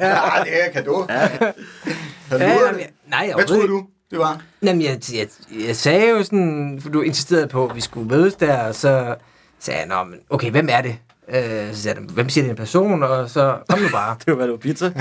[0.00, 1.06] ja, det er kado.
[1.08, 1.16] Ja.
[1.18, 1.42] Havde
[2.30, 4.40] du Ja, jamen, jeg- nej, Hvad troede du, det var?
[4.62, 5.28] Jamen, jeg, jeg,
[5.66, 9.14] jeg sagde jo sådan, for du insisterede på, at vi skulle mødes der, og så
[9.60, 10.96] sagde jeg, Nå, men, okay, hvem er det?
[11.28, 13.02] Øh, så sagde jeg, hvem siger det en person?
[13.02, 14.16] Og så kom nu bare.
[14.26, 14.86] Det var, hvad det var pizza.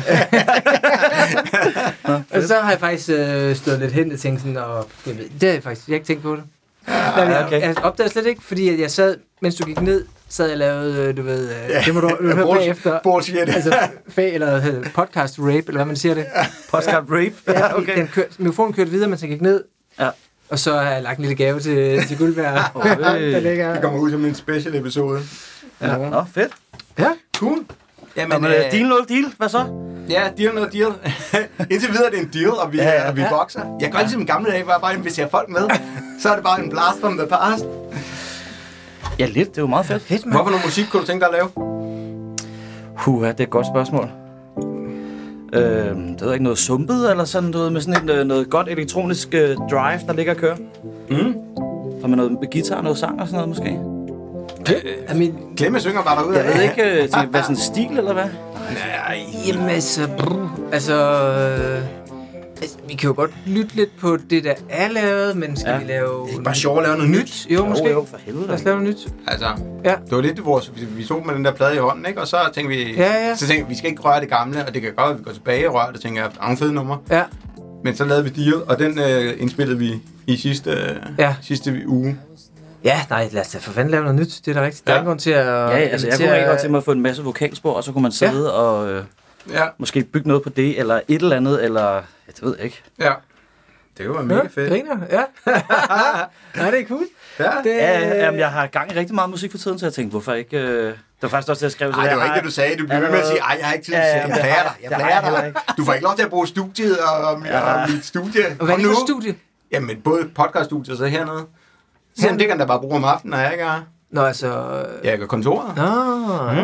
[2.35, 5.23] og så har jeg faktisk øh, stået lidt hen og tænkt sådan, og jeg ved,
[5.29, 6.43] det har jeg faktisk jeg har ikke tænkt på det.
[6.87, 7.61] Ja, jeg, okay.
[7.61, 11.07] jeg opdagede slet ikke, fordi at jeg sad, mens du gik ned, sad jeg lavede,
[11.09, 11.81] øh, du ved, øh, Ja.
[11.85, 12.99] det må du, du høre bagefter.
[13.03, 13.35] Bullshit.
[13.37, 13.77] Altså,
[14.15, 16.25] fag, eller øh, podcast rape, eller hvad man siger det.
[16.71, 17.33] Podcast rape.
[17.47, 17.97] Ja, okay.
[17.97, 19.63] den kør, mikrofonen kørte videre, mens jeg gik ned.
[19.99, 20.09] Ja.
[20.49, 22.83] Og så har jeg lagt en lille gave til, til Guldberg.
[22.99, 23.73] Der ligger...
[23.73, 25.21] Det kommer ud som en special episode.
[25.83, 26.09] Ja.
[26.09, 26.51] Nå, fedt.
[26.99, 27.07] Ja.
[27.37, 27.59] Cool.
[28.17, 29.25] Jamen, Men, øh, deal, no deal.
[29.37, 29.65] Hvad så?
[30.09, 30.91] Ja, deal no deal.
[31.71, 33.01] Indtil videre er det en deal, og vi, Ja, ja, ja.
[33.03, 33.09] ja.
[33.09, 33.61] Og vi vokser.
[33.81, 35.61] Jeg gør ligesom i gamle dage, hvor jeg bare inviterer folk med.
[36.21, 37.65] Så er det bare en blast from the past.
[39.19, 39.49] Ja, lidt.
[39.49, 40.01] Det er jo meget fedt.
[40.03, 40.35] Fedt, mand.
[40.35, 41.49] Hvorfor noget musik kunne du tænke dig at lave?
[42.99, 44.09] Puha, det er et godt spørgsmål.
[45.53, 48.49] Øh, det ved jeg ikke, noget sumpet, eller sådan noget med sådan en, øh, noget
[48.49, 50.55] godt elektronisk øh, drive, der ligger og kører.
[51.09, 51.35] Mm.
[52.03, 53.79] Og med noget med guitar og noget sang og sådan noget måske.
[54.69, 56.37] I mean, Klemme synger bare derude.
[56.39, 58.23] Jeg ved ikke, øh, tænker, hvad sådan en stil eller hvad?
[58.53, 59.19] Nej.
[59.47, 61.83] jamen altså, brr, altså, øh,
[62.61, 65.73] altså, vi kan jo godt lytte lidt på det, der er lavet, men skal Ja.
[65.75, 65.81] ja.
[65.83, 66.27] vi lave...
[66.31, 67.47] Ikke bare sjovt at lave noget nyt.
[67.49, 67.85] Jo, måske.
[67.85, 68.47] Jo, jo, for helvede.
[68.47, 69.13] Lad os lave noget nyt.
[69.27, 69.47] Altså,
[69.85, 69.95] Ja.
[70.05, 70.71] det var lidt vores...
[70.75, 72.21] Vi, vi tog med den der plade i hånden, ikke?
[72.21, 72.93] Og så tænkte vi...
[72.95, 73.35] Ja, ja.
[73.35, 75.23] Så tænkte vi, vi skal ikke røre det gamle, og det kan godt, at vi
[75.23, 76.97] går tilbage og rører det, tænker jeg, er nogle fede numre.
[77.11, 77.23] Ja.
[77.83, 79.93] Men så lavede vi Deal, og den øh, indspillede vi
[80.27, 81.35] i sidste, øh, Ja.
[81.41, 82.17] sidste uge.
[82.83, 84.41] Ja, nej, lad os da for fanden lave noget nyt.
[84.45, 84.87] Det er da rigtigt.
[84.87, 85.01] Der er Ja.
[85.01, 85.45] ingen grund til at...
[85.45, 87.91] Ja, altså jeg kunne rigtig godt tænke mig at få en masse vokalspor, og så
[87.91, 88.49] kunne man sidde ja.
[88.49, 89.03] og øh,
[89.51, 91.93] Ja, måske bygge noget på det, eller et eller andet, eller...
[91.93, 92.83] Ja, det ved jeg ikke.
[92.99, 93.11] ja.
[93.97, 94.69] Det var mega Ja, fedt.
[94.69, 95.23] griner, ja.
[96.55, 97.03] nej, det er cool.
[97.39, 97.51] Ja.
[97.63, 100.11] Det, Ja, jamen, jeg har gang i rigtig meget musik for tiden, så jeg tænkte,
[100.11, 100.57] hvorfor ikke...
[100.57, 100.83] Øh...
[100.87, 101.91] Det var faktisk også det, jeg skrev.
[101.91, 102.75] Nej, det var ikke det, du sagde.
[102.75, 104.15] Du blev Ja, ved med at sige, ej, jeg har ikke tid til Ja, at
[104.15, 104.71] ja, Jeg det plager dig.
[104.83, 105.47] Jeg plager dig.
[105.47, 105.59] ikke.
[105.77, 107.59] Du får ikke lov til at bruge studiet og, og, Ja.
[107.83, 108.45] og mit studie.
[108.59, 109.35] og hvad er for studie?
[109.71, 111.45] Jamen, både podcaststudiet og så hernede.
[112.15, 113.81] Så det kan da bare bruge om aftenen, når jeg ikke er...
[114.11, 114.47] Nå, altså...
[115.03, 115.75] Ja, jeg går kontoret.
[115.75, 115.83] Nå,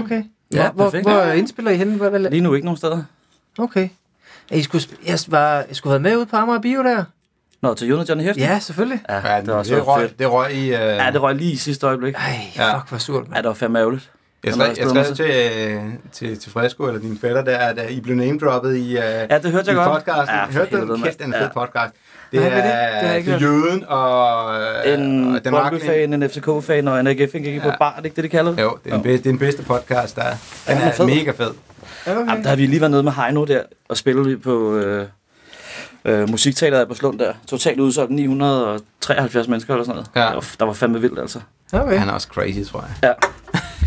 [0.05, 0.23] okay.
[0.53, 1.09] Ja, Ja, hvor, perfekt.
[1.09, 1.97] hvor indspiller I henne?
[1.97, 3.03] Hvor, hvad, Lige nu ikke nogen steder.
[3.59, 3.89] okay.
[4.51, 7.03] Ja, I skulle, jeg, var, jeg skulle have været med ud på Amager Bio der.
[7.61, 8.41] Nå, til Jonas Johnny Hæfte?
[8.41, 9.01] Ja, selvfølgelig.
[9.09, 10.19] Ja, Ja, det var det, røg, fedt.
[10.19, 10.65] det røg i...
[10.67, 10.71] Uh...
[10.73, 12.13] Ja, det røg lige i sidste øjeblik.
[12.15, 12.21] Ej,
[12.55, 12.77] Ja.
[12.77, 13.37] fuck, hvor surt, Ja, mand.
[13.43, 14.11] det var fandme ærgerligt.
[14.43, 15.25] Jeg skrev, jeg skrev til,
[15.69, 19.37] øh, til, til Fresco, eller din fætter der, at I blev name-droppet i, uh, Ja,
[19.37, 19.89] det hørte jeg i godt.
[20.05, 20.35] podcasten.
[20.35, 21.03] Ja, Ja, Hørte du den?
[21.03, 21.41] Kæft, en mand.
[21.41, 21.93] fed podcast.
[22.31, 22.63] Det Nej, er det?
[23.03, 25.51] Det er, ikke det Jøden og, øh, En og den.
[25.53, 27.75] Brøndby-fan, en FCK-fan og en AGF-fan gik på Ja.
[27.79, 28.61] bar, er det ikke det, de kalder det?
[28.61, 30.29] Jo, det er, den bedste, det er den bedste podcast, der er.
[30.67, 31.05] Den den er er fed.
[31.05, 31.51] mega fed.
[32.07, 32.19] Okay.
[32.19, 35.05] Jamen, der har vi lige været nede med Heino der, og spillet på øh,
[36.05, 37.33] øh, musikteateret på Slund der.
[37.47, 40.07] Totalt udsolgt 973 mennesker eller sådan noget.
[40.15, 40.21] Ja.
[40.21, 41.39] Der, var, der var fandme vildt, altså.
[41.73, 41.97] okay.
[41.97, 43.15] Han er også crazy, tror jeg.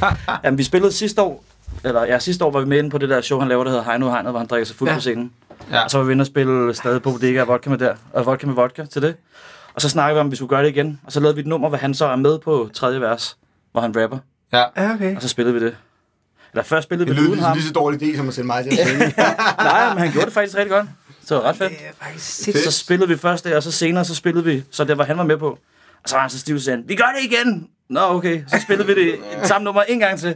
[0.44, 1.44] Jamen, vi spillede sidste år,
[1.85, 3.70] eller ja, sidste år var vi med inde på det der show, han laver, der
[3.70, 4.94] hedder Heino Heino, hvor han drikker sig fuld Ja.
[4.94, 5.33] på scenen.
[5.73, 5.85] Ja.
[5.85, 8.27] Og så var vi inde og spille stadig på bodega og vodka med der, og
[8.27, 9.17] vodka med vodka til det.
[9.75, 11.01] Og så snakkede vi om, at vi skulle gøre det igen.
[11.05, 13.37] Og så lavede vi et nummer, hvor han så er med på tredje vers,
[13.73, 14.19] hvor han rapper.
[14.53, 14.65] Ja.
[14.77, 15.17] Ja, okay.
[15.17, 15.77] Og så spillede vi det.
[16.53, 17.57] Eller først spillede Det vi det lyder uden ham.
[17.57, 19.15] lige så dårlig idé, som at sende mig til at synge.
[19.59, 20.87] Nej, men han gjorde det faktisk rigtig godt.
[21.25, 21.71] Så det var ret fedt.
[21.71, 22.75] Det er faktisk Så sindssygt.
[22.75, 25.25] spillede vi først det, og så senere så spillede vi, så det var han var
[25.25, 25.49] med på.
[26.03, 27.69] Og så var han så stiv, sagde vi gør det igen!
[27.91, 28.43] Nå, okay.
[28.49, 30.35] Så spillede vi det et samme nummer en gang til.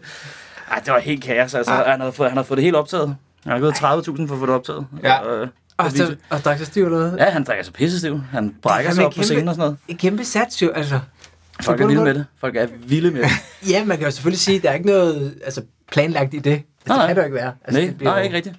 [0.71, 1.73] Ej, det var helt kaos, altså.
[1.73, 3.17] Han havde fået, han havde fået det helt optaget.
[3.47, 4.87] Han har givet 30.000 for at få det optaget.
[5.03, 5.19] Ja.
[5.19, 7.17] Og, øh, Og, på så, og drak sig stiv eller noget?
[7.19, 8.21] ja, han drikker sig pissestiv.
[8.31, 9.77] Han brækker sig op på kæmpe- scenen og sådan noget.
[9.89, 11.01] En kæmpe sats jo, altså.
[11.61, 12.27] Folk er vilde med det.
[12.41, 13.31] Folk er vilde med det.
[13.71, 16.53] Ja, man kan jo selvfølgelig sige, at der er ikke noget altså, planlagt i det.
[16.53, 17.07] Altså, Nej, det nej.
[17.07, 17.53] kan det jo ikke være.
[17.65, 18.57] Altså, Nej, det bliver nej, jo- ikke rigtigt.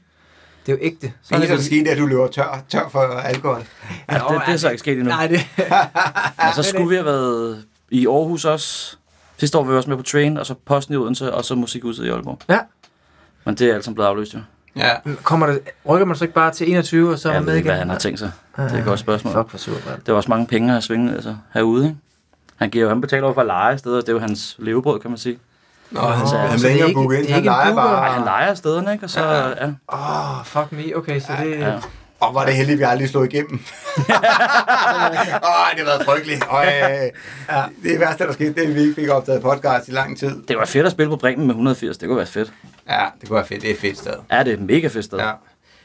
[0.66, 1.12] Det er jo ægte.
[1.24, 3.64] Så er det, det er, at du løber tør, tør for alkohol.
[4.12, 5.10] Ja, det, det er så ikke sket endnu.
[5.10, 5.40] Nej, det...
[6.48, 8.98] Og så skulle vi have været i Aarhus også.
[9.38, 11.56] Sidste år var vi også med på Train, og så Posten i Odense, og så
[11.56, 12.40] Musikhuset i Aalborg.
[12.50, 12.60] Ja.
[13.46, 14.40] Men det er alt sammen blevet afløst, jo.
[14.78, 14.94] Ja.
[15.24, 15.60] Kommer det,
[15.90, 17.72] rykker man så ikke bare til 21, og så er man med ikke, igen?
[17.72, 18.32] hvad han har tænkt sig.
[18.58, 19.34] Det er et godt spørgsmål.
[19.34, 20.02] Fuck, for surt, mand.
[20.02, 21.98] Det er også mange penge at svinge altså, herude, ikke?
[22.56, 25.00] Han, giver jo, han betaler jo for at lege steder, det er jo hans levebrød,
[25.00, 25.40] kan man sige.
[25.92, 27.30] Nå, han, så han er ikke booke ind.
[27.30, 27.84] Han leger booker?
[27.84, 28.26] Nej, han bare.
[28.26, 29.06] leger stederne, ikke?
[29.06, 29.48] Og så, ja.
[29.48, 29.72] ja.
[29.94, 30.98] Åh, oh, fuck me.
[30.98, 31.60] Okay, så det...
[31.60, 31.74] ja.
[32.20, 33.54] Og var det heldigt, at vi aldrig slog igennem.
[34.00, 36.44] Åh, det har været frygteligt.
[36.50, 36.74] Og, øh,
[37.84, 40.44] Det værste, der skete, det er, at vi ikke fik optaget podcast i lang tid.
[40.48, 42.54] Det var fedt at spille på Bremen med 180, det kunne være fedt.
[42.90, 43.62] Ja, det kunne være fedt.
[43.62, 44.14] Det er et fedt sted.
[44.32, 45.18] Ja, det er et mega fedt sted.
[45.20, 45.32] Ja.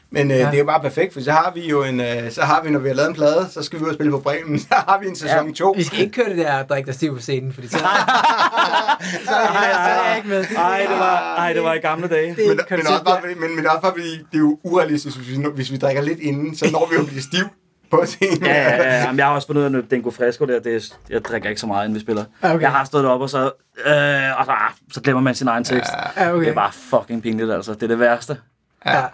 [0.09, 0.45] Men øh, ja.
[0.45, 2.69] det er jo bare perfekt, for så har vi jo en, øh, så har vi,
[2.69, 4.59] når vi har lavet en plade, så skal vi ud og spille på Bremen.
[4.67, 5.73] Så har vi en sæson 2.
[5.77, 7.85] Vi skal ikke køre det der drik dig stiv på scenen, fordi så, så,
[9.25, 10.45] så, er jeg ikke med.
[10.57, 12.35] Ej, det var, ej, det var i gamle dage.
[12.35, 14.37] Det er Men, ikke men, også bare, fordi- men, men også bare, fordi det er
[14.39, 17.21] jo urealistisk, hvis vi, hvis vi drikker lidt inden, så når vi jo at blive
[17.21, 17.45] stiv
[17.93, 18.45] på scenen.
[18.45, 19.03] Ja, ja, ja.
[19.03, 21.25] Jamen, jeg har også fundet ud af, at den god fresco der, det er, jeg
[21.25, 22.25] drikker ikke så meget, inden vi spiller.
[22.41, 22.61] Okay.
[22.61, 23.43] Jeg har stået op og så,
[23.85, 25.91] øh, og så, ah, så glemmer man sin egen tekst.
[26.17, 26.39] Ja, okay.
[26.45, 27.73] Det er bare fucking pinligt, altså.
[27.73, 28.37] Det er det værste.
[28.85, 28.97] ja.
[28.97, 29.05] Ja.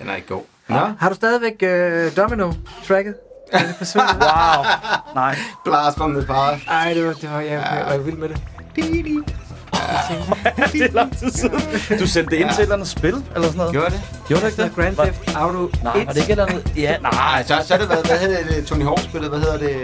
[0.00, 0.42] Den er ikke god.
[0.68, 3.14] Nå, Har du stadigvæk uh, Domino-tracket?
[3.96, 4.64] Wow.
[5.14, 5.36] Nej.
[5.64, 6.66] blast from the past.
[6.68, 7.50] Ej, det var, det var, jeg,
[7.88, 8.40] jeg var vild med det.
[10.72, 11.60] Det er lang tid siden.
[12.00, 13.72] Du sendte det ind til et eller andet spil, eller sådan noget?
[13.72, 14.00] Gjorde det?
[14.28, 14.78] Gjorde du ikke Det det?
[14.78, 16.72] er Grand Theft Auto Nej, var det ikke et eller andet?
[16.76, 17.44] Ja, nej.
[17.46, 19.76] Så, så er det været, hvad hedder det, Tony Hawk-spillet, hvad hedder det?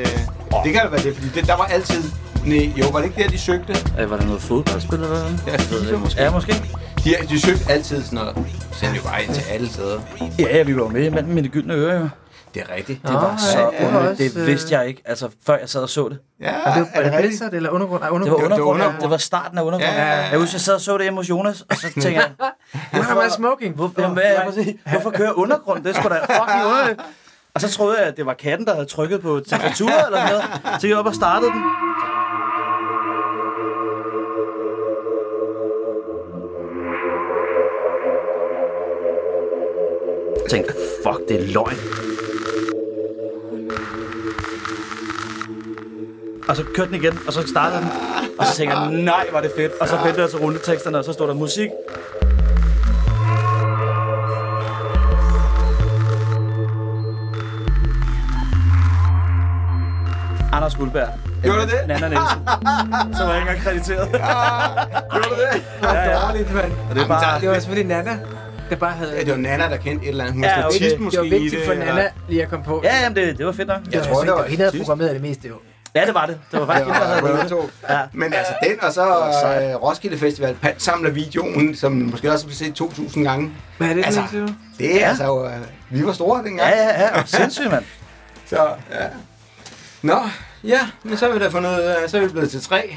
[0.64, 2.02] Det kan da være det, fordi det, der var altid...
[2.46, 3.76] Nej, jo, var det ikke der, de søgte?
[4.00, 5.22] Øh, var det noget fodboldspil eller hvad?
[5.52, 6.22] Ja, FIFA måske.
[6.22, 6.54] Ja, måske.
[7.04, 8.36] De, de søgte altid sådan noget.
[8.72, 10.00] Sendte jo bare ind til alle steder.
[10.38, 12.08] Ja, ja, vi var med manden med de gyldne ører, jo.
[12.54, 13.02] Det er rigtigt.
[13.02, 14.10] Det var så ja, det var underligt.
[14.10, 16.18] også, Det øh, vidste jeg ikke, altså før jeg sad og så det.
[16.40, 17.54] Ja, Og det var, er det er det rigtigt?
[17.54, 18.00] Eller undergrund?
[18.00, 18.44] Nej, Det var undergrund.
[18.44, 18.84] undergrund, ja.
[18.84, 19.02] undergrund.
[19.02, 19.90] Det var starten af undergrund.
[19.96, 20.28] Ja, ja, ja.
[20.30, 22.30] Jeg husker, jeg sad og så det hjemme hos Jonas, og så tænkte jeg,
[22.94, 23.74] What am I smoking?
[23.74, 25.84] hvor, jamen, hvad, præcis, hvorfor kører undergrund?
[25.84, 27.00] Det skulle da fucking underligt.
[27.54, 30.32] Og så troede jeg, at det var katten, der havde trykket på tastatur eller sådan
[30.32, 30.44] noget.
[30.74, 31.62] Så gik jeg op og startede den.
[40.42, 40.72] Jeg tænkte,
[41.04, 41.76] fuck, det er løgn.
[46.52, 47.88] Og så kørte den igen, og så startede den.
[48.38, 49.72] Og så tænkte jeg, nej, var det fedt.
[49.80, 51.68] Og så ventede jeg til rulleteksterne, og så stod der musik.
[60.52, 61.08] Anders Guldberg.
[61.42, 61.80] Gjorde du det?
[61.88, 62.38] Nana Nielsen.
[63.16, 64.08] Så var jeg ikke engang krediteret.
[65.12, 65.62] Gjorde du det?
[65.82, 66.26] Ja, ja.
[66.26, 66.72] Dårligt, mand.
[66.90, 67.40] Og det er bare...
[67.40, 68.18] Det var selvfølgelig Nana,
[68.70, 69.12] der bare havde...
[69.14, 70.34] Ja, det var Nana, der kendte et eller andet.
[70.34, 70.76] Hun Ja, var okay.
[70.76, 71.62] statist det måske var vigtigt det.
[71.66, 72.80] for Nana lige at komme på.
[72.84, 73.78] Ja, jamen, det, det var fedt nok.
[73.92, 74.82] Jeg tror, det var Hende havde sidst.
[74.84, 75.54] programmeret det meste, jo.
[75.94, 76.40] Ja, det var det.
[76.52, 77.48] Det var faktisk havde ja, det.
[77.50, 77.70] to.
[77.88, 78.00] Ja.
[78.12, 79.02] Men altså den, og så
[79.62, 83.52] øh, Roskilde Festival, samler videoen, som måske også har set 2.000 gange.
[83.78, 84.48] Hvad er det Altså, en interview?
[84.78, 85.08] Det er ja.
[85.08, 85.52] altså jo, øh,
[85.90, 86.70] vi var store dengang.
[86.70, 87.24] Ja, ja, ja.
[87.26, 87.84] Sindssygt, mand.
[88.50, 89.06] Så, ja.
[90.02, 90.18] Nå,
[90.64, 92.96] ja, men så er vi da fundet, så er vi blevet til tre.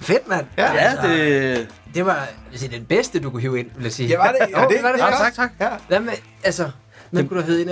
[0.00, 0.46] Fedt, mand.
[0.58, 1.68] Ja, Ja, det...
[1.94, 4.08] Det var altså, den bedste, du kunne hive ind, vil jeg sige.
[4.08, 4.38] ja var det?
[4.56, 5.00] Ja, det var det.
[5.00, 5.14] er Ja, godt.
[5.18, 5.50] tak, tak.
[5.60, 5.68] Ja.
[5.88, 6.12] Hvad med,
[6.44, 6.70] altså,
[7.10, 7.70] hvem kunne du have ind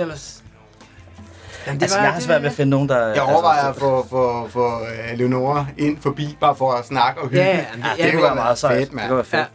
[1.67, 3.07] Jamen, Altså, jeg har svært ved at finde nogen, der...
[3.07, 7.27] Jeg overvejer at få, få, få uh, Leonora ind forbi, bare for at snakke og
[7.29, 7.43] hygge.
[7.43, 8.77] Ja, ja, det- Ja, ja, det kunne være meget sejt.
[8.77, 9.07] fedt, Det mand.
[9.07, 9.47] kunne være fedt.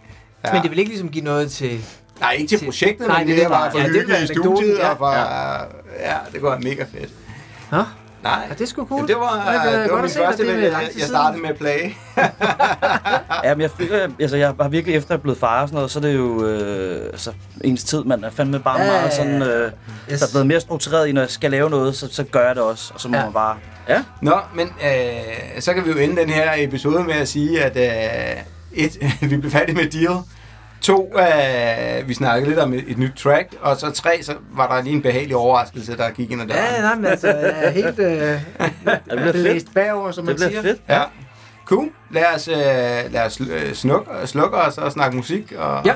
[0.44, 0.52] Ja.
[0.52, 1.84] Men det vil ikke ligesom give noget til...
[2.20, 4.22] Nej, ikke til Til- projektet, Nej, men det det bare bare- for ja, det hygge
[4.22, 4.78] i studiet.
[4.78, 4.88] ja.
[4.88, 5.12] Og for,
[6.00, 7.10] ja, det kunne være mega fedt.
[7.70, 7.82] Nå,
[8.22, 8.98] Nej, ja, det er sgu cool.
[8.98, 11.06] Jamen, det var, kan det var godt min se, at første det lang jeg, jeg
[11.08, 11.96] startede med at plage.
[13.44, 15.74] Ja, men jeg, føler, altså, jeg har virkelig efter at jeg blevet far og sådan
[15.76, 17.32] noget, så er det jo øh, altså,
[17.64, 19.70] ens tid, man er fandme bare Ja, meget sådan, øh,
[20.12, 20.20] Yes.
[20.20, 22.54] der er blevet mere struktureret i, når jeg skal lave noget, så, så gør jeg
[22.54, 23.24] det også, og så må Ja.
[23.24, 23.56] man bare...
[23.88, 27.62] Ja, Nå, men øh, så kan vi jo ende den her episode med at sige,
[27.64, 28.96] at øh, et,
[29.30, 30.16] vi blev færdige med deal.
[30.80, 33.48] To, øh, vi snakkede lidt om et, et nyt track.
[33.60, 36.60] Og så tre, så var der lige en behagelig overraskelse, der gik ind ad døren.
[36.76, 40.62] Ja, nej, men altså, jeg er helt øh, det læst bagover, som Det man siger.
[40.62, 40.80] fedt.
[40.88, 41.02] Ja.
[41.66, 41.88] Cool.
[42.10, 42.54] Lad os, øh,
[43.12, 45.52] lad os øh, snukke, slukke os og snakke musik.
[45.58, 45.94] Og Ja.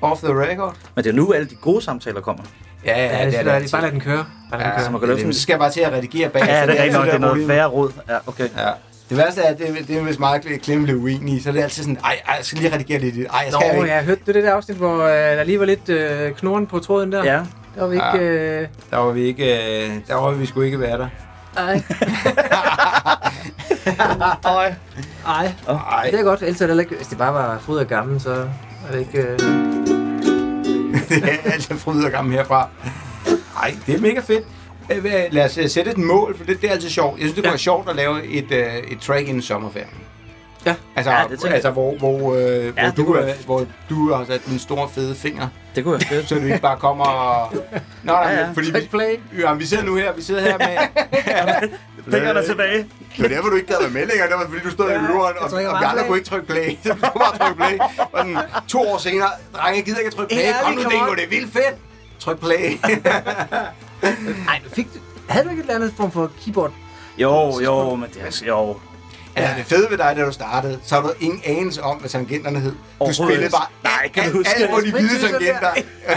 [0.00, 0.74] Off the record.
[0.94, 2.42] Men det er nu, alle de gode samtaler kommer.
[2.84, 4.24] Ja, ja, Ja, det, det er det, det, bare lad den køre.
[4.50, 4.84] Bare lad den Ja, køre.
[4.84, 6.42] så man kan det, det, skal bare til at redigere bag.
[6.46, 7.48] Ja, det er rigtigt nok, det er noget problem.
[7.48, 7.92] færre råd.
[8.08, 8.48] Ja, okay.
[8.56, 8.70] Ja.
[9.12, 11.62] Det værste er, at det, det er hvis meget Clem blev uenig så er det
[11.62, 13.14] altid sådan, ej, ej, jeg skal lige redigere lidt.
[13.16, 13.94] Ej, jeg skal Nå, ikke.
[13.94, 16.78] jeg hørte du det der afsnit, hvor øh, der lige var lidt øh, knoren på
[16.78, 17.24] tråden der?
[17.24, 17.40] Ja,
[17.74, 18.18] Der var vi ikke...
[18.18, 19.44] Øh, Der var vi ikke,
[19.84, 21.08] øh, der var vi sgu ikke være der.
[24.44, 24.74] ej,
[25.26, 25.52] ej.
[25.68, 26.96] Ej, Det er godt, ellers er det ikke...
[26.96, 28.32] Hvis det bare var fryd og gammel, så
[28.88, 29.18] er det ikke...
[29.18, 29.38] Øh,
[31.08, 32.68] det er altid fryd og gammel herfra.
[33.62, 34.44] Ej, det er mega fedt.
[34.90, 37.12] Øh, Lad os øh, sætte et mål, for det, det er altid sjovt.
[37.18, 37.52] Jeg synes, det kunne Ja.
[37.52, 39.88] være sjovt at lave et, øh, et track inden sommerferien.
[40.66, 40.74] Ja.
[40.96, 44.46] Altså, Ja, det altså hvor, hvor, øh, Ja, hvor, du, øh, hvor du har sat
[44.46, 46.28] din store fede finger, Det kunne være fedt.
[46.28, 47.52] så du ikke bare kommer og...
[48.02, 48.48] Nå, nej, Ja, ja.
[48.54, 49.16] fordi vi, play.
[49.38, 50.76] ja, vi sidder nu her, vi sidder her med...
[52.12, 52.78] Fingrene tilbage.
[52.78, 54.28] Det var derfor, du ikke gad være med længere.
[54.28, 56.76] Det var fordi, du stod i øveren, og, og vi andre kunne ikke trykke play.
[56.84, 57.78] Så du bare trykke play.
[58.12, 60.42] Og sådan, to år senere, drenge, jeg gider ikke at trykke play.
[60.44, 61.76] Ja, Kom nu, Dingo, det er vildt fedt.
[62.22, 62.78] Tryk play.
[64.46, 64.86] Nej, du fik...
[65.28, 66.72] Havde du ikke et eller andet form for keyboard?
[67.18, 68.76] Jo, jo, men det er jo.
[69.36, 72.10] Altså, det fede ved dig, da du startede, så har du ingen anelse om, hvad
[72.10, 72.72] tangenterne hed.
[73.00, 74.86] Du spillede bare Nej, kan du huske alt på det?
[74.86, 75.70] de hvide tangenter.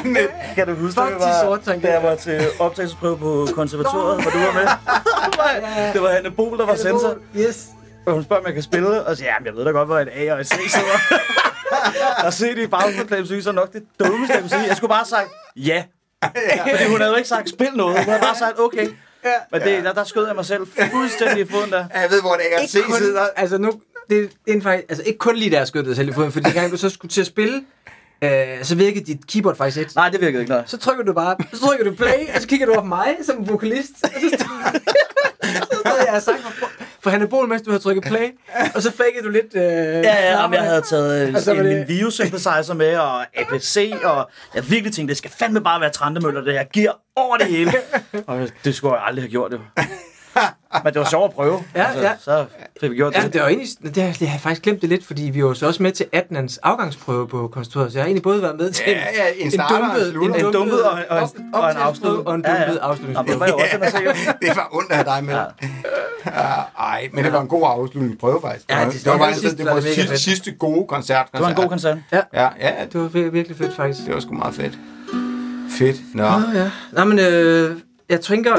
[0.56, 4.38] Kan du huske, det de var, da jeg var til optagelsesprøve på konservatoriet, hvor du
[4.38, 4.64] var med?
[5.94, 7.16] Det var Hanne Bol, der var sensor.
[7.38, 7.66] Yes.
[8.06, 10.00] Og hun spørger, om jeg kan spille, og siger, jamen, jeg ved da godt, hvor
[10.00, 10.98] et A og et C sidder.
[12.26, 14.62] og se det i baggrundsreklamen, synes jeg nok det dummeste, jeg kunne sige.
[14.68, 15.84] Jeg skulle bare have sagt ja.
[16.72, 17.98] Fordi hun havde jo ikke sagt, spil noget.
[17.98, 18.88] Hun havde bare sagt, okay.
[19.52, 21.86] Men det, der, der skød jeg mig selv fuldstændig i foden der.
[21.94, 23.28] Ja, Jeg ved, hvor det er at se Ikke kun, sidder.
[23.36, 26.10] altså nu, det er en faktisk, altså ikke kun lige der jeg skød dig selv
[26.10, 27.64] i foden, fordi gang du så skulle til at spille,
[28.22, 29.92] øh, så virkede dit keyboard faktisk ikke.
[29.96, 30.64] Nej, det virkede ikke, nej.
[30.66, 33.16] Så trykker du bare, så trykker du play, og så kigger du over på mig
[33.26, 34.46] som vokalist, og så
[35.86, 36.40] så jeg og sang
[37.06, 38.28] for, Hanne Bol, mens du havde trykket play,
[38.76, 39.56] og så fakede du lidt...
[39.56, 43.22] Øh, Ja, ja, om jeg havde taget øh, var en, det- min Vio-synthesizer med, og
[43.22, 47.38] APC, og jeg virkelig tænkte, det skal fandme bare være Trandemøller, det her gear over
[47.38, 47.72] det hele.
[48.28, 49.60] og det skulle jeg aldrig have gjort, det.
[50.84, 51.64] Men det var sjovt at prøve.
[51.74, 52.14] Altså, Ja, ja.
[52.20, 52.46] Så
[52.82, 53.34] fik vi gjort Ja, det.
[53.34, 55.48] det var egentlig, det, har- det har jeg faktisk glemt det lidt, fordi vi var
[55.50, 58.56] jo så også med til 18'ens afgangsprøve på konservatoriet, så jeg har egentlig både været
[58.58, 60.48] med til Ja, ja, en starter og en slutter.
[60.48, 62.28] En dumpet og, og, en, og en afslutning.
[62.28, 62.60] Og en Ja, ja.
[62.60, 63.32] dumpet Nå, afslutningsprøve.
[63.32, 64.12] det var jeg også jo.
[64.48, 65.34] det var ondt at have dig med.
[66.26, 66.42] Ja.
[66.80, 68.66] Ej, men det var en god afslutningsprøve faktisk.
[68.72, 69.74] Ja, det, det- det, var det var faktisk sidste, det der
[70.10, 71.28] var sidste, gode koncert.
[71.34, 71.98] Det var en god koncert.
[72.12, 74.06] Ja, ja, Det var vir- virkelig fedt, faktisk.
[74.06, 74.78] det var sgu meget fedt.
[75.80, 75.98] Fedt.
[76.14, 76.24] Nå.
[76.24, 76.70] Åh, ja.
[76.92, 77.78] Nå, men øh,
[78.10, 78.56] jeg tænker,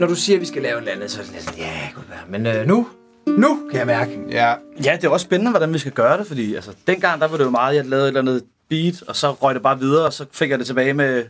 [0.00, 1.64] når du siger, at vi skal lave et eller andet, så er det sådan, ja,
[1.86, 2.18] det kunne være.
[2.40, 2.88] Men øh, nu,
[3.26, 4.18] nu kan jeg mærke.
[4.30, 7.28] Ja, Ja, det er også spændende, hvordan vi skal gøre det, fordi altså, dengang der
[7.28, 9.78] var det jo meget, jeg lavede et eller andet beat, og så røg det bare
[9.78, 11.24] videre, og så fik jeg det tilbage med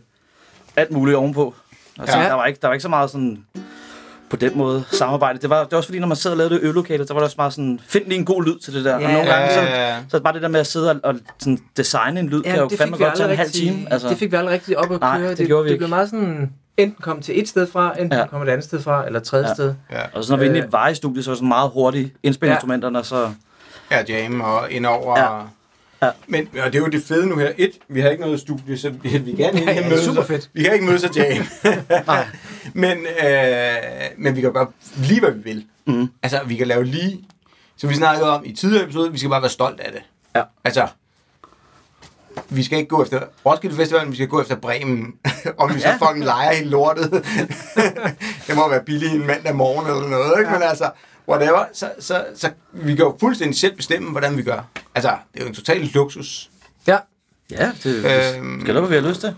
[0.75, 1.53] alt muligt ovenpå.
[1.99, 2.23] Altså, Ja.
[2.23, 2.29] ja.
[2.29, 3.45] der, var ikke, der var ikke så meget sådan
[4.29, 5.39] på den måde samarbejde.
[5.39, 7.13] Det var, det var også fordi, når man sad og lavede det i øvelokalet, så
[7.13, 8.99] var der også meget sådan, find lige en god lyd til det der.
[8.99, 9.05] Ja.
[9.07, 9.95] og nogle gange, så, Ja.
[10.09, 12.59] så bare det der med at sidde og, og sådan, designe en lyd, ja, kan
[12.59, 13.93] jo fandme godt tage en halv time.
[13.93, 15.35] Altså, det fik vi aldrig rigtig op at Nej, køre.
[15.35, 15.79] det gjorde vi det ikke.
[15.81, 16.51] blev meget sådan,
[16.81, 18.19] enten kom til et sted fra, enten Ja.
[18.19, 18.27] ja.
[18.27, 19.53] kom et andet sted fra, eller et tredje Ja.
[19.53, 19.73] sted.
[19.91, 20.01] ja.
[20.13, 20.65] og så når vi er inde i Øh.
[20.67, 22.57] et vejestudie, så var det sådan meget hurtigt indspille Ja.
[22.57, 23.31] instrumenterne, så...
[23.91, 25.19] Ja, jam og indover.
[25.19, 25.39] Ja.
[26.07, 26.11] Ja.
[26.27, 27.51] Men og det er jo det fede nu her.
[27.57, 30.03] Et, vi har ikke noget studie, så vi, vi kan ikke Ja, ja, mødes.
[30.05, 30.49] super fedt.
[30.53, 31.45] Vi kan ikke mødes og jam.
[32.73, 33.75] Men, øh,
[34.17, 35.65] men vi kan gøre lige, hvad vi vil.
[35.87, 36.07] Mhm.
[36.23, 37.19] Altså, vi kan lave lige...
[37.77, 40.01] Så vi snakkede om i tidligere episode, vi skal bare være stolt af det.
[40.35, 40.41] Ja.
[40.63, 40.87] Altså,
[42.49, 45.13] vi skal ikke gå efter Roskilde Festival, vi skal gå efter Bremen.
[45.57, 46.07] Om vi så Ja.
[46.07, 47.11] fucking leger helt lortet.
[48.47, 50.51] det må være billigt en mandag morgen eller noget, ikke?
[50.51, 50.91] Men altså,
[51.29, 51.65] whatever.
[51.73, 54.61] Så, så, så vi kan jo fuldstændig selv bestemme, hvordan vi gør.
[54.95, 56.49] Altså, det er jo en total luksus.
[56.87, 56.97] Ja.
[57.51, 57.95] Ja, det,
[58.37, 58.61] Øhm.
[58.61, 59.35] skal da, hvad vi har lyst til.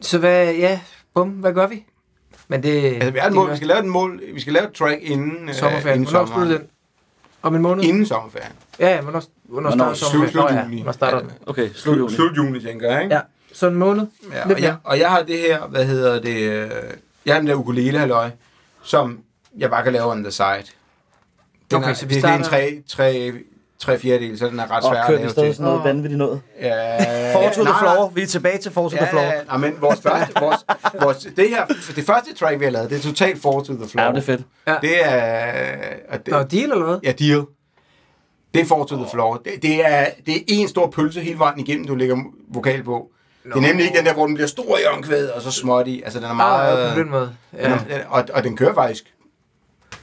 [0.00, 0.80] Så hvad, ja,
[1.14, 1.84] bum, hvad gør vi?
[2.48, 2.94] Men det...
[2.94, 3.50] Altså, vi har et mål.
[3.50, 4.20] Vi skal lave et mål.
[4.34, 6.00] Vi skal lave et track inden, øh, Sommerferien.
[6.00, 6.66] inden Hvornår slutter den?
[7.42, 7.84] Om en måned?
[7.84, 8.52] Inden sommerferien.
[8.78, 9.94] Ja, ja, hvornår, hvornår, Hvornår?
[9.94, 10.76] starter Slut, slut Nå, ja, juni.
[10.76, 11.20] Hvornår starter?
[11.46, 12.14] Okay, slut juni.
[12.14, 13.14] Slut juni, tænker jeg, ikke?
[13.14, 13.20] Ja,
[13.52, 14.06] så en måned.
[14.32, 16.70] Ja, og, jeg, og jeg har det her, hvad hedder det, øh,
[17.26, 18.30] jeg har den der ukulele halløj,
[18.82, 19.18] som
[19.58, 20.46] jeg bare kan lave on the side.
[21.70, 23.32] Den Okay, er, så vi det, det er en starter- tre, tre,
[23.78, 25.34] tre fjerdedel, så den er ret Og svær at lave til.
[25.54, 26.40] sådan noget vanvittigt noget.
[26.60, 28.08] Ja, Fall to the floor.
[28.14, 29.22] Vi er tilbage til Fall to the floor.
[29.22, 30.56] Ja, ja, men vores første, vores,
[31.02, 33.88] vores, det her, det første track, vi har lavet, det er totalt fall to the
[33.88, 34.04] floor.
[34.04, 34.42] Ja, det er fedt.
[34.82, 35.62] Det er...
[36.08, 36.98] Og det, Nå, deal eller hvad?
[37.02, 37.44] Ja, deal.
[38.54, 39.36] Det er fall to the floor.
[39.44, 42.16] Det, det, er, det er en stor pølse hele vejen igennem, du lægger
[42.48, 43.10] vokal på.
[43.44, 45.86] Det er nemlig ikke den der, hvor den bliver stor i omkvædet, og så småt
[45.88, 46.02] i.
[46.02, 46.88] Altså, den er Ah, meget...
[46.88, 47.32] ja, på den måde.
[47.50, 47.78] Den Ja.
[47.88, 49.14] er, og, og den kører faktisk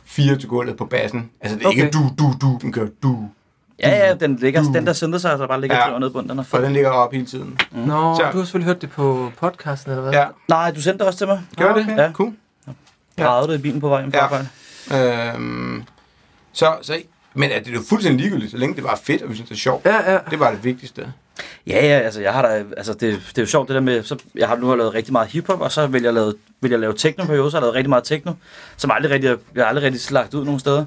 [0.06, 1.32] fire til gulvet på bassen.
[1.42, 1.78] Altså, det er okay.
[1.86, 2.10] ikke Okay.
[2.18, 3.30] du, du, du, den kører du.
[3.80, 5.92] Ja, ja, den, ligger, den der synthesizer, der bare ligger Ja.
[5.94, 6.00] ja.
[6.00, 6.66] nede på den, den er For fed.
[6.66, 7.60] den ligger op hele tiden.
[7.72, 10.14] Nå, Så- du har selvfølgelig hørt det på podcasten, eller hvad?
[10.14, 11.42] Ja, Nej, du sendte det også til mig.
[11.58, 11.84] gør Ah, det?
[11.84, 11.98] okay.
[12.04, 12.12] Ja.
[12.12, 12.34] Cool.
[13.18, 13.24] Ja.
[13.24, 14.24] Drejede det i bilen på vej hjem fra Ja.
[14.24, 14.48] arbejde.
[15.36, 15.84] Øhm,
[16.54, 16.98] så, så,
[17.38, 19.50] men er det er jo fuldstændig ligegyldigt, så længe det er fedt, og vi synes,
[19.50, 19.86] det er sjovt.
[19.86, 20.20] Ja, ja.
[20.30, 21.14] Det var det vigtigste.
[21.68, 24.04] Ja, ja, altså jeg har da, altså det, det er jo sjovt det der med,
[24.04, 26.72] så jeg har nu har lavet rigtig meget hiphop, og så vil jeg lave, vil
[26.72, 28.32] jeg lave techno på så har jeg lavet rigtig meget techno,
[28.78, 30.86] som aldrig rigtig, jeg har aldrig rigtig lagt ud nogen steder.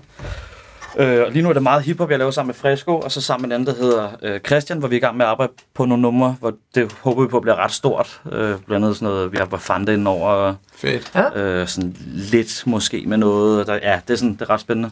[0.98, 3.20] Øh, og lige nu er det meget hiphop, jeg laver sammen med Fresco, og så
[3.20, 5.30] sammen med en anden, der hedder øh, Christian, hvor vi er i gang med at
[5.30, 8.20] arbejde på nogle numre, hvor det håber vi på bliver ret stort.
[8.32, 11.36] Øh, blandt andet sådan noget, vi har Bafanda indover, og Fedt.
[11.36, 13.66] øh, sådan lidt måske med noget.
[13.66, 14.90] Der, ja, det er, sådan, det er ret spændende.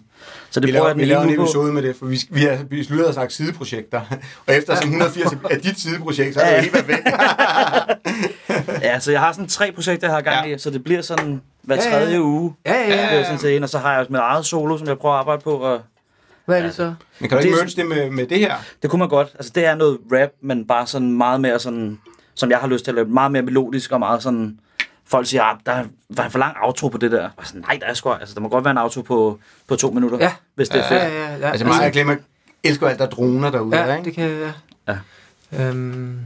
[0.50, 1.42] Så det Vi laver, jeg den vi lige laver en nu på.
[1.42, 4.00] episode med det, for vi, vi har besluttet at sagt sideprojekter.
[4.46, 7.08] Og efter som 180 af dit sideprojekt, så er det jo helt perfekt.
[8.82, 10.54] Ja, så jeg har sådan tre projekter, jeg har gang Ja.
[10.54, 12.20] i, så det bliver sådan hver Ja, ja, tredje ja.
[12.20, 12.54] uge.
[12.66, 13.06] Ja, ja, Det ja.
[13.08, 15.14] bliver sådan til en, og så har jeg også mit eget solo, som jeg prøver
[15.14, 15.80] at arbejde på, og
[16.46, 16.94] Hvad er det så?
[17.20, 18.54] Men kan du ikke Det er merge det med, med det her?
[18.82, 19.28] det kunne man godt.
[19.34, 21.98] Altså, det er noget rap, men bare sådan meget mere sådan,
[22.34, 24.58] som jeg har lyst til at lave, meget mere melodisk og meget sådan
[25.10, 27.28] folk siger, at der var for lang outro på det der.
[27.36, 29.38] Og sådan, nej, der er sgu, altså, der må godt være en outro på,
[29.68, 30.32] på to minutter, Ja.
[30.54, 31.12] hvis det er Ja, fedt.
[31.14, 31.36] ja, ja.
[31.36, 31.50] ja.
[31.50, 32.16] Altså mig, jeg glemmer,
[32.64, 34.04] elsker alt, der er droner derude, ja, ikke?
[34.04, 34.52] det kan jeg,
[34.88, 34.96] ja.
[35.52, 35.68] Ja.
[35.68, 36.18] Øhm,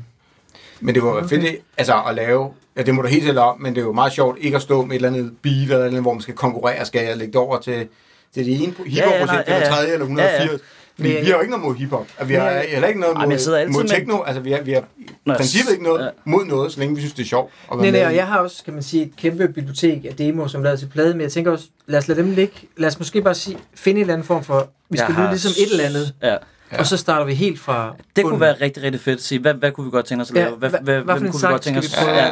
[0.81, 1.29] Men det var okay.
[1.29, 3.93] fedt, altså at lave, ja, det må du helt selv om, men det er jo
[3.93, 6.13] meget sjovt ikke at stå med et eller andet beat, eller, et eller andet, hvor
[6.13, 7.89] man skal konkurrere, skal jeg lægge det over til,
[8.35, 9.73] til det ene hiphop-projekt, nej, ja, eller ja.
[9.75, 10.47] tredje, eller 180.
[10.47, 10.59] Ja, ja.
[10.97, 13.25] Men- vi har jo ikke noget mod hiphop, og vi har heller ikke noget Ej,
[13.25, 14.85] mod, altid mod med- techno, altså vi har, vi har
[15.27, 16.11] Nå, princippet ikke noget ja.
[16.25, 17.53] mod noget, så længe vi synes, det er sjovt.
[17.73, 20.15] at nej, nej, med og jeg har også, kan man sige, et kæmpe bibliotek af
[20.15, 22.55] demoer, som lavet til plade, men jeg tænker også, lad os lade dem ligge.
[22.77, 25.23] Lad os måske bare sige, finde en eller anden form for, vi skal Jeg lyde
[25.23, 26.31] har ligesom et eller andet, Ja.
[26.73, 26.79] ja.
[26.79, 28.41] og så starter vi helt fra Det kunne bunden.
[28.41, 30.45] være rigtig, rigtig fedt at sige, hvad, hvad kunne vi godt tænke os at Ja,
[30.45, 30.57] lave?
[30.57, 31.85] Hvad, hvad- hvad, hvad kunne vi godt tænke os?
[31.85, 32.17] vi prøve?
[32.17, 32.31] Ja,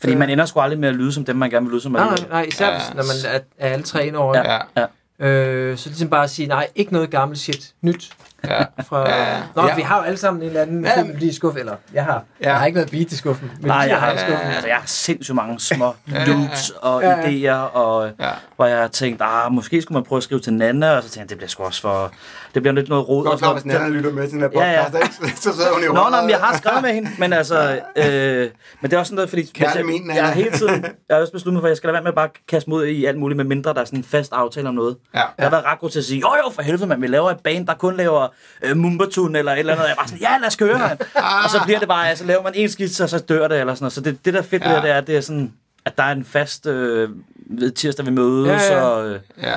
[0.00, 1.92] Fordi man ender sgu aldrig med at lyde som dem, man gerne vil lyde som.
[1.92, 2.72] Nej, nej, nej, især Ja.
[2.78, 4.38] hvis, når man er, er alle tre ind over.
[4.38, 4.86] ja, ja,
[5.18, 8.10] Øh, så ligesom bare at sige, nej, ikke noget gammelt shit, nyt.
[8.44, 8.64] ja.
[8.88, 9.42] Fra, Ja.
[9.56, 9.74] Nå, Ja.
[9.74, 10.92] vi har jo alle sammen en eller anden Ja.
[10.98, 11.04] ja.
[11.04, 12.48] melodi i skuffen, eller jeg har, Ja.
[12.50, 13.50] jeg har ikke noget beat i skuffen.
[13.60, 14.46] Men Nej, jeg har, i skuffen.
[14.46, 15.94] altså, jeg har sindssygt mange små
[16.26, 17.52] loops og Ja, ja.
[17.62, 18.30] idéer, og, Ja.
[18.56, 21.08] hvor jeg har tænkt, ah, måske skulle man prøve at skrive til Nana, og så
[21.08, 22.12] tænkte jeg, det bliver sgu også for...
[22.54, 23.24] Det bliver lidt noget rod.
[23.24, 23.72] Godt og klar, sådan hvis.
[23.80, 24.84] Nana lytter med til den her Ja, ja.
[24.90, 25.36] podcast, ikke?
[25.40, 28.48] så sidder hun i Nå, nej, men jeg har skrevet med hende, men altså, øh,
[28.80, 30.18] men det er også sådan noget, fordi Kærlig jeg, ment, Nana.
[30.18, 32.02] jeg, har hele tiden, jeg har også besluttet mig for, at jeg skal lade være
[32.02, 34.32] med at bare kaste ud i alt muligt, med mindre der er sådan en fast
[34.32, 34.96] aftale om noget.
[35.14, 35.18] Ja.
[35.38, 37.30] Jeg har været ret god til at sige, jo jo, for helvede, man, vi laver
[37.30, 38.28] et band, der kun laver
[38.62, 39.84] øh, Mumbatun eller et eller andet.
[39.84, 40.98] Og jeg bare sådan, ja, lad os køre, man.
[41.44, 43.74] og så bliver det bare, altså laver man en skitse, og så dør det, eller
[43.74, 43.92] sådan noget.
[43.92, 44.76] Så det, det der er fedt ved Ja.
[44.76, 45.52] det, det er, det er sådan,
[45.86, 47.08] at der er en fast øh,
[47.50, 48.82] ved tirsdag, vi mødes, Ja, ja.
[48.84, 49.52] og øh, Ja.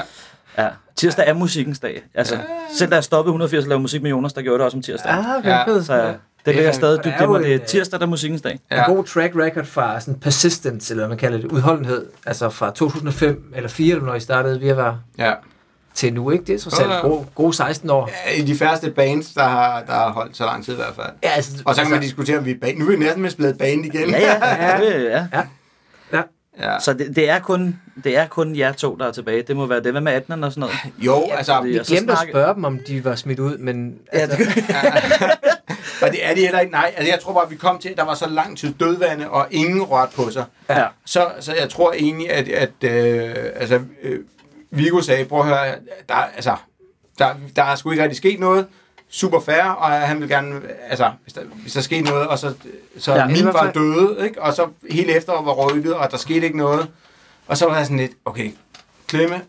[0.57, 2.03] Ja, tirsdag er musikkens dag.
[2.15, 2.37] Altså,
[2.77, 4.81] selv da jeg stoppede 180 at lave musik med Jonas, der gjorde det også om
[4.81, 5.11] tirsdag.
[5.11, 5.85] Ah, okay, Ja, ja, fedt.
[5.85, 6.13] Så
[6.45, 7.39] det ligger stadig Og dybt i mig.
[7.43, 8.51] Det er en, tirsdag, der er musikkens dag.
[8.53, 8.91] En Ja.
[8.91, 13.53] god track record fra sådan persistence, eller hvad man kalder det, udholdenhed, altså fra 2005
[13.55, 15.33] eller 4, eller når I startede, vi var ja.
[15.93, 16.43] til nu, ikke?
[16.45, 17.01] Det er trods alt Ja, ja.
[17.01, 18.09] gode, gode 16 år.
[18.37, 21.07] I de færreste bands, der har, der har holdt så lang tid i hvert fald.
[21.23, 22.77] Ja, altså, Og så kan man altså, diskutere, om vi er band.
[22.77, 24.09] Nu er vi næsten blevet band igen.
[24.09, 24.71] Ja, ja.
[24.71, 24.77] Ja.
[24.85, 25.27] Det, ja.
[26.13, 26.21] ja.
[26.79, 29.41] Så det, det, er kun, det er kun jer to, der er tilbage.
[29.41, 29.91] Det må være det.
[29.91, 30.75] Hvad med 18'eren og sådan noget?
[31.05, 34.37] Jo, altså, vi glemte at snakke- spørge dem, om de var smidt ud, men altså,
[36.01, 36.71] og det er de heller ikke.
[36.71, 39.29] Nej, altså jeg tror bare, vi kom til, at der var så lang tid dødvande,
[39.29, 40.43] og ingen rørt på sig.
[40.69, 40.85] Ja.
[41.05, 44.19] Så, så jeg tror egentlig, at, at øh, altså, øh,
[44.71, 45.75] Viggo sagde, prøv at høre,
[46.09, 46.55] der, altså,
[47.19, 48.67] der, der er sgu ikke rigtig sket noget.
[49.09, 52.53] Super fair, og han vil gerne, altså, hvis der, hvis der skete noget, og så,
[52.97, 54.41] så Ja, ja, min fald- døde, ikke?
[54.41, 56.87] og så hele efteråret var røgtet, og der skete ikke noget.
[57.47, 58.51] Og så var jeg sådan lidt, okay,
[59.07, 59.41] Klemme,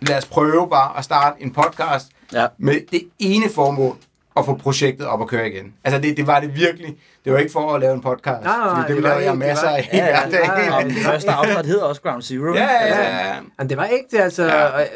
[0.00, 2.46] lad os prøve bare at starte en podcast Ja.
[2.58, 3.96] med det ene formål
[4.36, 5.74] at få projektet op at køre igen.
[5.84, 6.96] Altså det, det var det virkelig.
[7.24, 8.42] Det var ikke for at lave en podcast.
[8.42, 10.68] Nej, nej, det det var laver jeg masser var- af i Ja, ja, hverdagen.
[10.68, 12.54] nej, Og den første afsnit hedder også Ground Zero.
[12.54, 13.34] Ja, ja, ja, ja.
[13.58, 14.44] Men det var ikke det, altså.
[14.44, 14.58] Ja.
[14.58, 14.64] Ja.
[14.66, 14.90] Og, jeg-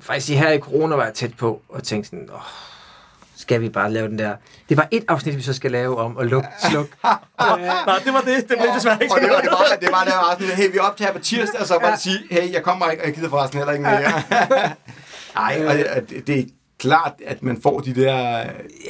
[0.00, 2.40] faktisk her i corona var jeg tæt på, og tænkte sådan, åh,
[3.48, 4.34] skal vi bare lave den der...
[4.68, 6.92] Det var et afsnit, vi så skal lave om at lukke, slukke.
[7.04, 8.36] Nej, det var det.
[8.48, 10.72] Det blev desværre ikke Og det var, det var, det var der var sådan, hey,
[10.72, 13.28] vi optager på tirsdag, og så bare sige, hey, jeg kommer ikke, og jeg gider
[13.28, 14.12] forresten heller ikke mere.
[15.34, 16.44] Nej, og det, det, det er
[16.78, 18.44] klart, at man får de der,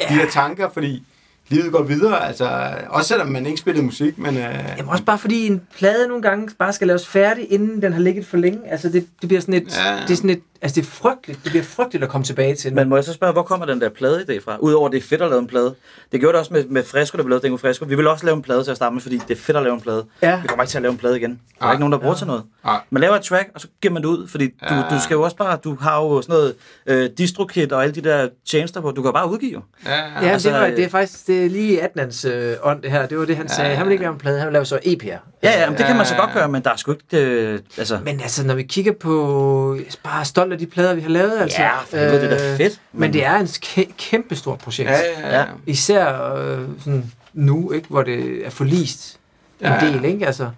[0.08, 1.04] de der tanker, fordi
[1.48, 4.36] livet går videre, altså, også selvom man ikke spillede musik, men...
[4.36, 4.42] Øh,
[4.76, 8.00] Jamen også bare fordi en plade nogle gange bare skal laves færdig, inden den har
[8.00, 8.58] ligget for længe.
[8.70, 9.94] Altså det, det bliver sådan et, Ja.
[9.94, 10.00] ja.
[10.02, 12.74] det er sådan et, altså det er frygteligt, det bliver frygteligt at komme tilbage til.
[12.74, 14.56] Men må jeg så spørge, hvor kommer den der plade-idé fra?
[14.60, 15.74] Udover det er fedt at lave en plade.
[16.12, 17.84] Det gjorde det også med, med Fresco, der blev lavet Dingo Fresco.
[17.84, 19.62] Vi vil også lave en plade til at starte med, fordi det er fedt at
[19.62, 20.04] lave en plade.
[20.22, 20.40] Ja.
[20.42, 21.30] Vi kommer ikke til at lave en plade igen.
[21.30, 21.72] Der er Nej.
[21.72, 22.42] ikke nogen, der bruger til noget.
[22.64, 22.80] Nej.
[22.90, 24.82] Man laver et track, og så giver man det ud, fordi du, Ja.
[24.90, 26.54] du skal jo også bare, du har jo sådan noget
[26.86, 30.28] øh, distrokit og alle de der tjenester på, du kan bare udgive ja, Ja, ja.
[30.28, 33.06] altså, det, var, øh, det er faktisk det er lige Adnans øh, ånd, det her.
[33.06, 33.74] Det var det, han sagde.
[33.76, 35.18] Han ville ikke lave en plade, han ville lave så EP'er.
[35.42, 36.20] Ja, ja, men det kan man så Ja.
[36.20, 37.98] godt gøre, men der er sgu ikke, øh, altså...
[38.04, 39.78] Men altså, når vi kigger på...
[40.04, 41.62] Bare stolt af de plader, vi har lavet, altså.
[41.62, 42.80] Ja, for helvede, det er da fedt.
[42.92, 44.90] Men det er en kæ- kæmpe stort projekt.
[44.90, 45.44] Ja, ja, ja.
[45.66, 49.18] Især øh, sådan nu, ikke, hvor det er forlist
[49.60, 49.80] en Ja.
[49.80, 50.26] del, ikke?
[50.26, 50.50] Altså,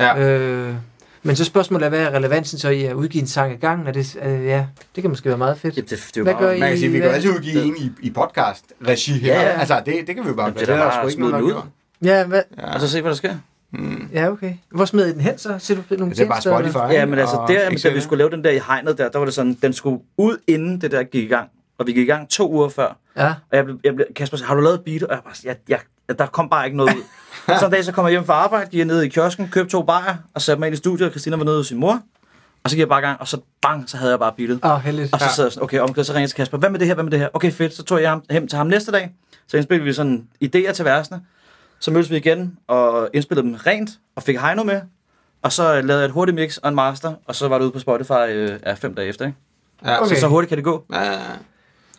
[0.00, 0.18] Ja.
[0.18, 0.74] øh,
[1.22, 3.88] men så spørgsmålet er, hvad er relevansen så i at udgive en sang i gang?
[3.88, 5.76] Er det, øh, ja, det kan måske være meget fedt.
[5.76, 6.60] Ja, det, det er Hvad bare, gør I?
[6.60, 9.34] Man kan sige, vi kan altid udgive en i, i podcast-regi her.
[9.34, 9.48] Ja, ja.
[9.60, 10.66] Altså, det, det kan vi jo bare Jamen, gøre.
[10.66, 11.68] det er da der bare sgu at smide nogen, den der ud.
[12.02, 12.42] Ja, hvad?
[12.58, 12.74] Ja.
[12.74, 13.34] og så se, hvad der sker.
[13.78, 14.08] Mm.
[14.12, 14.54] Ja, okay.
[14.70, 15.58] Hvor smed I den hen så?
[15.58, 16.70] Ser du nogle Det er bare tjenester, eller?
[16.70, 16.94] Spotify.
[16.94, 17.94] Ja, men altså, der, da Excel.
[17.94, 20.36] vi skulle lave den der i hegnet der, der var det sådan, den skulle ud
[20.46, 21.48] inden det der gik i gang.
[21.78, 22.96] Og vi gik i gang to uger før.
[23.16, 23.26] Ja.
[23.26, 25.02] Og jeg blev, jeg blev, Kasper sagde, har du lavet et beat?
[25.02, 25.56] Og jeg bare, jeg,
[26.08, 27.02] jeg, der kom bare ikke noget ud.
[27.60, 29.72] så en dag, så kommer jeg hjem fra arbejde, gik jeg ned i kiosken, købte
[29.72, 32.02] to bajer, og satte mig ind i studiet, og Christina var nede hos sin mor.
[32.64, 34.60] Og så gik jeg bare i gang, og så bang, så havde jeg bare beatet.
[34.64, 35.14] Åh, oh, heldigt.
[35.14, 36.86] Og så sad jeg sådan, okay, omkring, så ringede jeg til Kasper, hvad med det
[36.86, 37.28] her, hvad med det her?
[37.32, 39.10] Okay, fedt, så tog jeg ham, hen til ham næste dag.
[39.46, 41.20] Så indspillede vi sådan idéer til versene.
[41.84, 44.80] Så mødtes vi igen og indspillede dem rent, og fik Heino med.
[45.42, 47.72] Og så lavede jeg et hurtigt mix og en master, og så var det ude
[47.72, 49.26] på Spotify øh, ja, fem dage efter.
[49.26, 49.38] Ikke?
[49.84, 50.02] Ja.
[50.02, 50.14] Okay.
[50.14, 50.84] Så, så hurtigt kan det gå.
[50.92, 51.12] Ja, ja,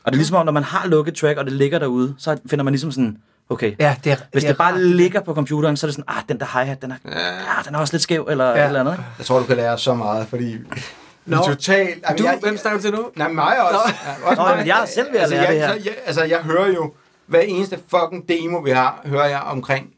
[0.04, 2.38] Og det er ligesom om, når man har lukket track, og det ligger derude, så
[2.50, 3.18] finder man ligesom sådan,
[3.50, 3.76] Okay.
[3.80, 4.82] Ja, det er, Hvis det, er bare rart.
[4.82, 7.12] ligger på computeren, så er det sådan, ah, den der hi-hat, den er, ja.
[7.58, 8.62] ah, den er også lidt skæv, eller ja.
[8.62, 8.94] et eller andet.
[8.94, 9.04] Ikke?
[9.18, 10.58] Jeg tror, du kan lære så meget, fordi
[11.26, 11.38] Nå.
[11.38, 12.04] er totalt...
[12.04, 13.10] Jamen, Du, jeg, hvem snakker du til nu?
[13.16, 13.94] Nej, mig også.
[14.06, 14.58] Ja, også Nå, mig.
[14.58, 15.68] men jeg selv at altså, lære jeg, det her.
[15.68, 16.94] Så, jeg, altså, jeg hører jo,
[17.28, 19.90] hver eneste fucking demo, vi har, hører jeg omkring,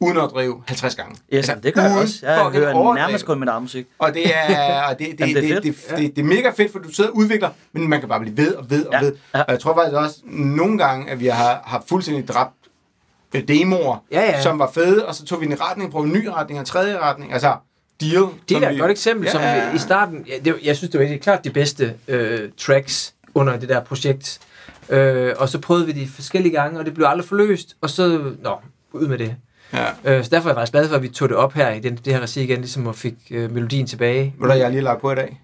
[0.00, 1.16] uden at drive 50 gange.
[1.34, 2.14] Yes, altså, det gør jeg også.
[2.22, 2.94] Jeg hører overdrevet.
[3.08, 3.86] nærmest kun min armmusik.
[3.98, 5.98] Og det er, og det, det, Jamen, det, det er det, det, fedt.
[5.98, 8.36] det, det, er mega fedt, for du sidder og udvikler, men man kan bare blive
[8.36, 9.14] ved og ved og Ja, ved.
[9.34, 9.40] ja.
[9.42, 12.54] Og jeg tror faktisk også nogle gange, at vi har, har fuldstændig dræbt
[13.34, 14.42] øh, demoer, Ja, ja.
[14.42, 16.66] som var fede, og så tog vi en retning, prøvede en ny retning og en
[16.66, 17.32] tredje retning.
[17.32, 17.54] Altså,
[18.00, 18.26] deal.
[18.48, 19.74] Det er vi- et godt eksempel, Ja, som ja, ja.
[19.74, 23.56] i starten, ja, det, jeg synes, det var helt klart de bedste øh, tracks under
[23.58, 24.38] det der projekt.
[24.90, 28.32] Øh, og så prøvede vi de forskellige gange, og det blev aldrig forløst, og så,
[28.42, 28.56] nå,
[28.92, 29.36] ud med det.
[29.72, 29.86] Ja.
[30.04, 31.80] Øh, så derfor er jeg faktisk glad for, at vi tog det op her i
[31.80, 34.34] den, det her regi igen, ligesom og fik øh, melodien tilbage.
[34.38, 35.40] Hvad jeg har lige lagt på i dag?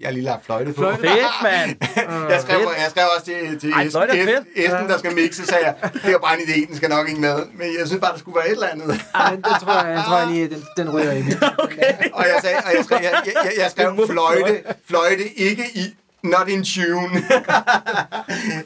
[0.00, 0.80] Jeg har lige lagt fløjte på.
[0.80, 1.00] Fløjte?
[1.00, 1.76] Fedt, mand!
[2.32, 4.46] Jeg skrev, jeg skrev også til, til Ej, Esben, er fedt.
[4.56, 5.74] Esben, der skal mixe, sagde jeg,
[6.04, 7.36] det er bare en idé, den skal nok ikke med.
[7.54, 9.00] Men jeg synes bare, der skulle være et eller andet.
[9.14, 11.42] Ej, den tror jeg, den tror jeg lige, den, den ryger i mit.
[12.18, 15.84] Og jeg, sagde, og jeg skrev, jeg, jeg, jeg, jeg skrev fløjte, fløjte ikke i
[16.22, 17.22] not in tune.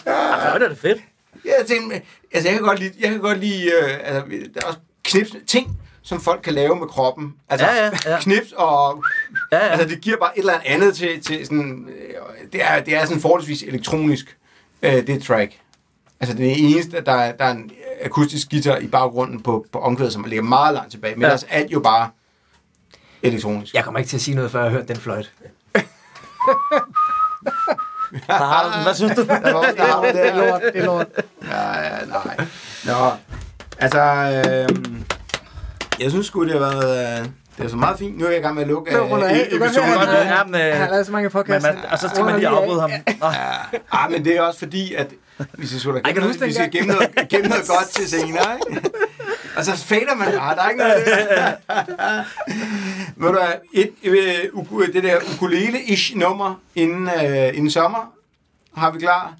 [0.06, 0.98] Ej, hvor er det fedt.
[1.44, 2.02] jeg tænkte,
[2.32, 4.22] altså jeg kan godt lide, jeg kan godt lide øh, altså,
[4.54, 7.34] der er også knips, ting, som folk kan lave med kroppen.
[7.48, 8.20] Altså Ja, ja, ja.
[8.20, 9.04] knips og...
[9.52, 9.68] Ja, ja.
[9.72, 11.88] Altså det giver bare et eller andet til, til sådan...
[11.88, 12.14] Øh,
[12.52, 14.36] det, er, det er sådan forholdsvis elektronisk,
[14.82, 15.52] øh, det track.
[16.20, 17.70] Altså det er det eneste, der, er- der er en
[18.02, 21.14] akustisk guitar i baggrunden på, på omkvædet, som ligger meget langt tilbage.
[21.14, 21.26] Men Ja.
[21.26, 21.32] ja.
[21.32, 22.10] ellers er alt jo bare
[23.22, 23.74] elektronisk.
[23.74, 25.28] Jeg kommer ikke til at sige noget, før jeg har hørt den fløjte.
[28.26, 28.82] Der har du den.
[28.82, 29.22] Hvad synes du?
[29.44, 31.06] Der var, der har du det, Det er lort, det er lort.
[31.50, 32.36] Ja, ja, nej.
[32.84, 33.10] Nå,
[33.78, 34.76] altså, øh,
[36.00, 38.18] jeg synes sgu, det har været, øh, det er så meget fint.
[38.18, 39.88] Nu er jeg i gang med at lukke øh, episoden.
[39.88, 41.66] han- øh, Han har lavet så mange Men podcasts.
[41.66, 42.90] man, og så skal man lige afbryde ham.
[42.90, 42.98] Ja,
[43.92, 45.06] ah, men det er også fordi, at
[45.58, 48.10] vi skal, da gemme du noget, huske vi skal gemme noget, gemme noget godt til
[48.10, 48.90] senere, ikke?
[49.56, 51.04] Og så fader man, ah, der er ikke noget.
[53.16, 53.38] Ved du
[53.72, 58.12] et, øh, uku- det der ukulele-ish nummer inden, øh, inden sommer
[58.76, 59.34] har vi klar.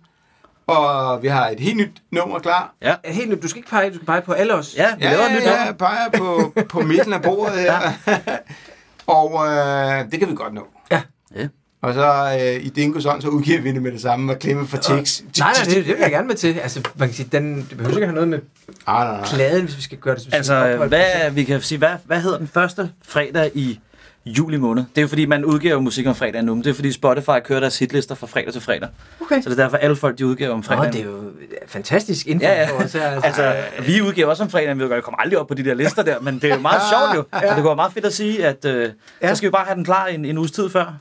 [0.66, 2.74] Og vi har et helt nyt nummer klar.
[2.82, 2.94] ja.
[3.04, 3.42] Helt nyt.
[3.42, 4.74] Du skal ikke pege, du skal pege på alle os.
[4.76, 5.64] Ja, vi Ja, laver et ja, nyt ja, nummer.
[5.64, 7.80] jeg peger på, på midten af bordet her.
[9.06, 10.66] og øh, det kan vi godt nå.
[10.90, 11.02] Ja.
[11.36, 11.46] Ja.
[11.84, 14.66] Og så øh, i Dingo's ånd, så udgiver vi det med det samme og klemme
[14.66, 15.24] for tics.
[15.38, 16.58] Nej, nej, det, det vil jeg gerne med til.
[16.58, 18.38] Altså, man kan sige, den, det behøver ikke have noget med
[18.86, 19.26] Ah, nej, nej.
[19.34, 20.22] pladen, hvis vi skal gøre det.
[20.22, 23.50] Hvis vi skal Altså, opholde hvad, vi kan sige, hvad, hvad hedder den første fredag
[23.54, 23.80] i
[24.26, 24.84] juli måned?
[24.94, 26.92] Det er jo fordi, man udgiver jo musik om fredagen nu, men det er fordi
[26.92, 28.88] Spotify kører deres hitlister fra fredag til fredag.
[29.20, 29.42] Okay.
[29.42, 30.92] Så det er derfor, alle folk, de udgiver om Nå, fredagen.
[30.92, 31.20] det er jo
[31.66, 32.68] fantastisk info Ja, ja.
[32.70, 33.10] for os her.
[33.10, 33.54] Altså, Altså,
[33.86, 36.34] vi udgiver også om fredagen, vi kommer aldrig op på de der lister der, men
[36.34, 37.24] det er jo meget sjovt jo.
[37.32, 38.90] Så det kunne være meget fedt at sige, at øh,
[39.22, 39.28] Ja.
[39.28, 40.94] så skal vi bare have den klar en, en uges tid før.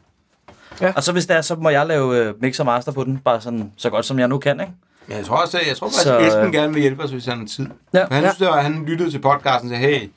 [0.81, 0.93] Ja.
[0.95, 3.17] Og så hvis det er, så må jeg lave øh, mix og master på den,
[3.17, 4.73] bare sådan så godt som jeg nu kan, ikke?
[5.07, 7.11] Men jeg tror også, jeg tror faktisk, Så, at Esben øh, gerne vil hjælpe os,
[7.11, 7.67] hvis han har tid.
[7.93, 8.05] Ja.
[8.11, 8.33] Han, Ja.
[8.33, 10.09] synes, var, han lyttede til podcasten og sagde, hey,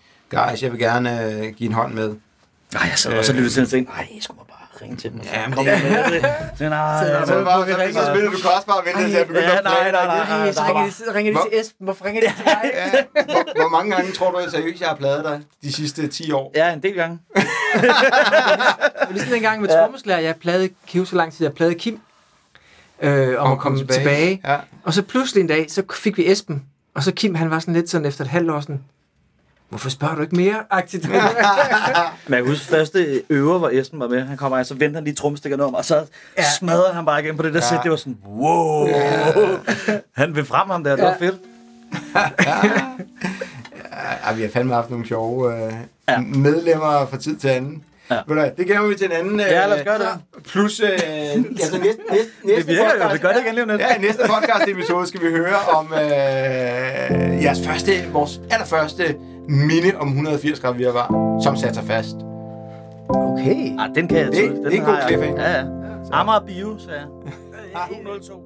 [0.51, 2.09] guys, jeg vil gerne øh, give en hånd med.
[2.09, 4.39] Nej, jeg sad også og lyttede til den og tænkte, nej, jeg skulle
[4.83, 5.19] ringe til dem.
[5.21, 6.23] og så Ja, men komme det- med det.
[6.59, 9.17] Så, nej, Så- jeg Så, må- bare, så, så spiller du kostbar og venter til
[9.17, 10.17] at begynde Ja, at nej, nej, nej,
[10.47, 11.85] Ej, så ringer de, så ringer de til Esben.
[11.85, 12.71] Hvorfor ringer de til dig?
[12.75, 12.91] Ja,
[13.25, 16.53] hvor, hvor mange gange tror du seriøst, jeg har pladet dig de sidste 10 år?
[16.55, 17.19] Ja, en del gange.
[17.35, 17.89] Det
[19.09, 22.01] var ligesom dengang med trommeslager, jeg plagede Kiv så lang tid, jeg plagede Kim.
[23.03, 23.99] Øh, om at komme tilbage.
[24.01, 24.41] tilbage.
[24.45, 24.57] Ja.
[24.85, 26.65] Og så pludselig en dag, så fik vi Esben.
[26.95, 28.81] Og så Kim, han var sådan lidt sådan efter et halvt år sådan,
[29.69, 30.57] hvorfor spørger du ikke mere?
[30.71, 31.09] Agtigt.
[31.09, 31.15] Men
[32.29, 34.21] jeg kan huske første øver, hvor Esben var med.
[34.25, 36.05] Han kommer og så venter han lige tromstikkerne om, og så
[36.39, 36.43] Ja.
[36.59, 37.69] smadrer han bare igen på det der Ja.
[37.69, 37.81] sæt.
[37.83, 38.89] Det var sådan, wow.
[40.13, 41.27] Han vil frem ham der, det var Ja.
[41.27, 41.37] fedt.
[44.27, 45.61] Ja, vi har fandme haft nogle sjove øh,
[46.09, 46.13] Ja.
[46.13, 46.19] ja.
[46.21, 47.83] medlemmer fra tid til anden.
[48.11, 48.15] Ja.
[48.15, 48.21] Ja.
[48.27, 49.41] Ved du, hvad, det gemmer vi til en anden.
[49.41, 50.09] Øh, Ja, lad os gøre det.
[50.45, 51.03] Plus, øh, altså
[51.61, 52.01] næste, næste,
[52.45, 53.73] næste Det virker jo, vi gør det igen lige.
[53.89, 56.01] Ja, i næste podcast episode skal vi høre om øh,
[57.43, 59.15] jeres første, vores allerførste
[59.49, 62.17] minde om 180 grader virvar, som satte sig fast.
[63.09, 63.77] Okay.
[63.79, 64.55] Ah, den kan jeg Det- tåle.
[64.57, 65.43] Den det er en god cliffhanger.
[65.43, 65.65] Ja, ja.
[66.13, 67.09] Amager Bio, sagde jeg.
[68.05, 68.43] 202.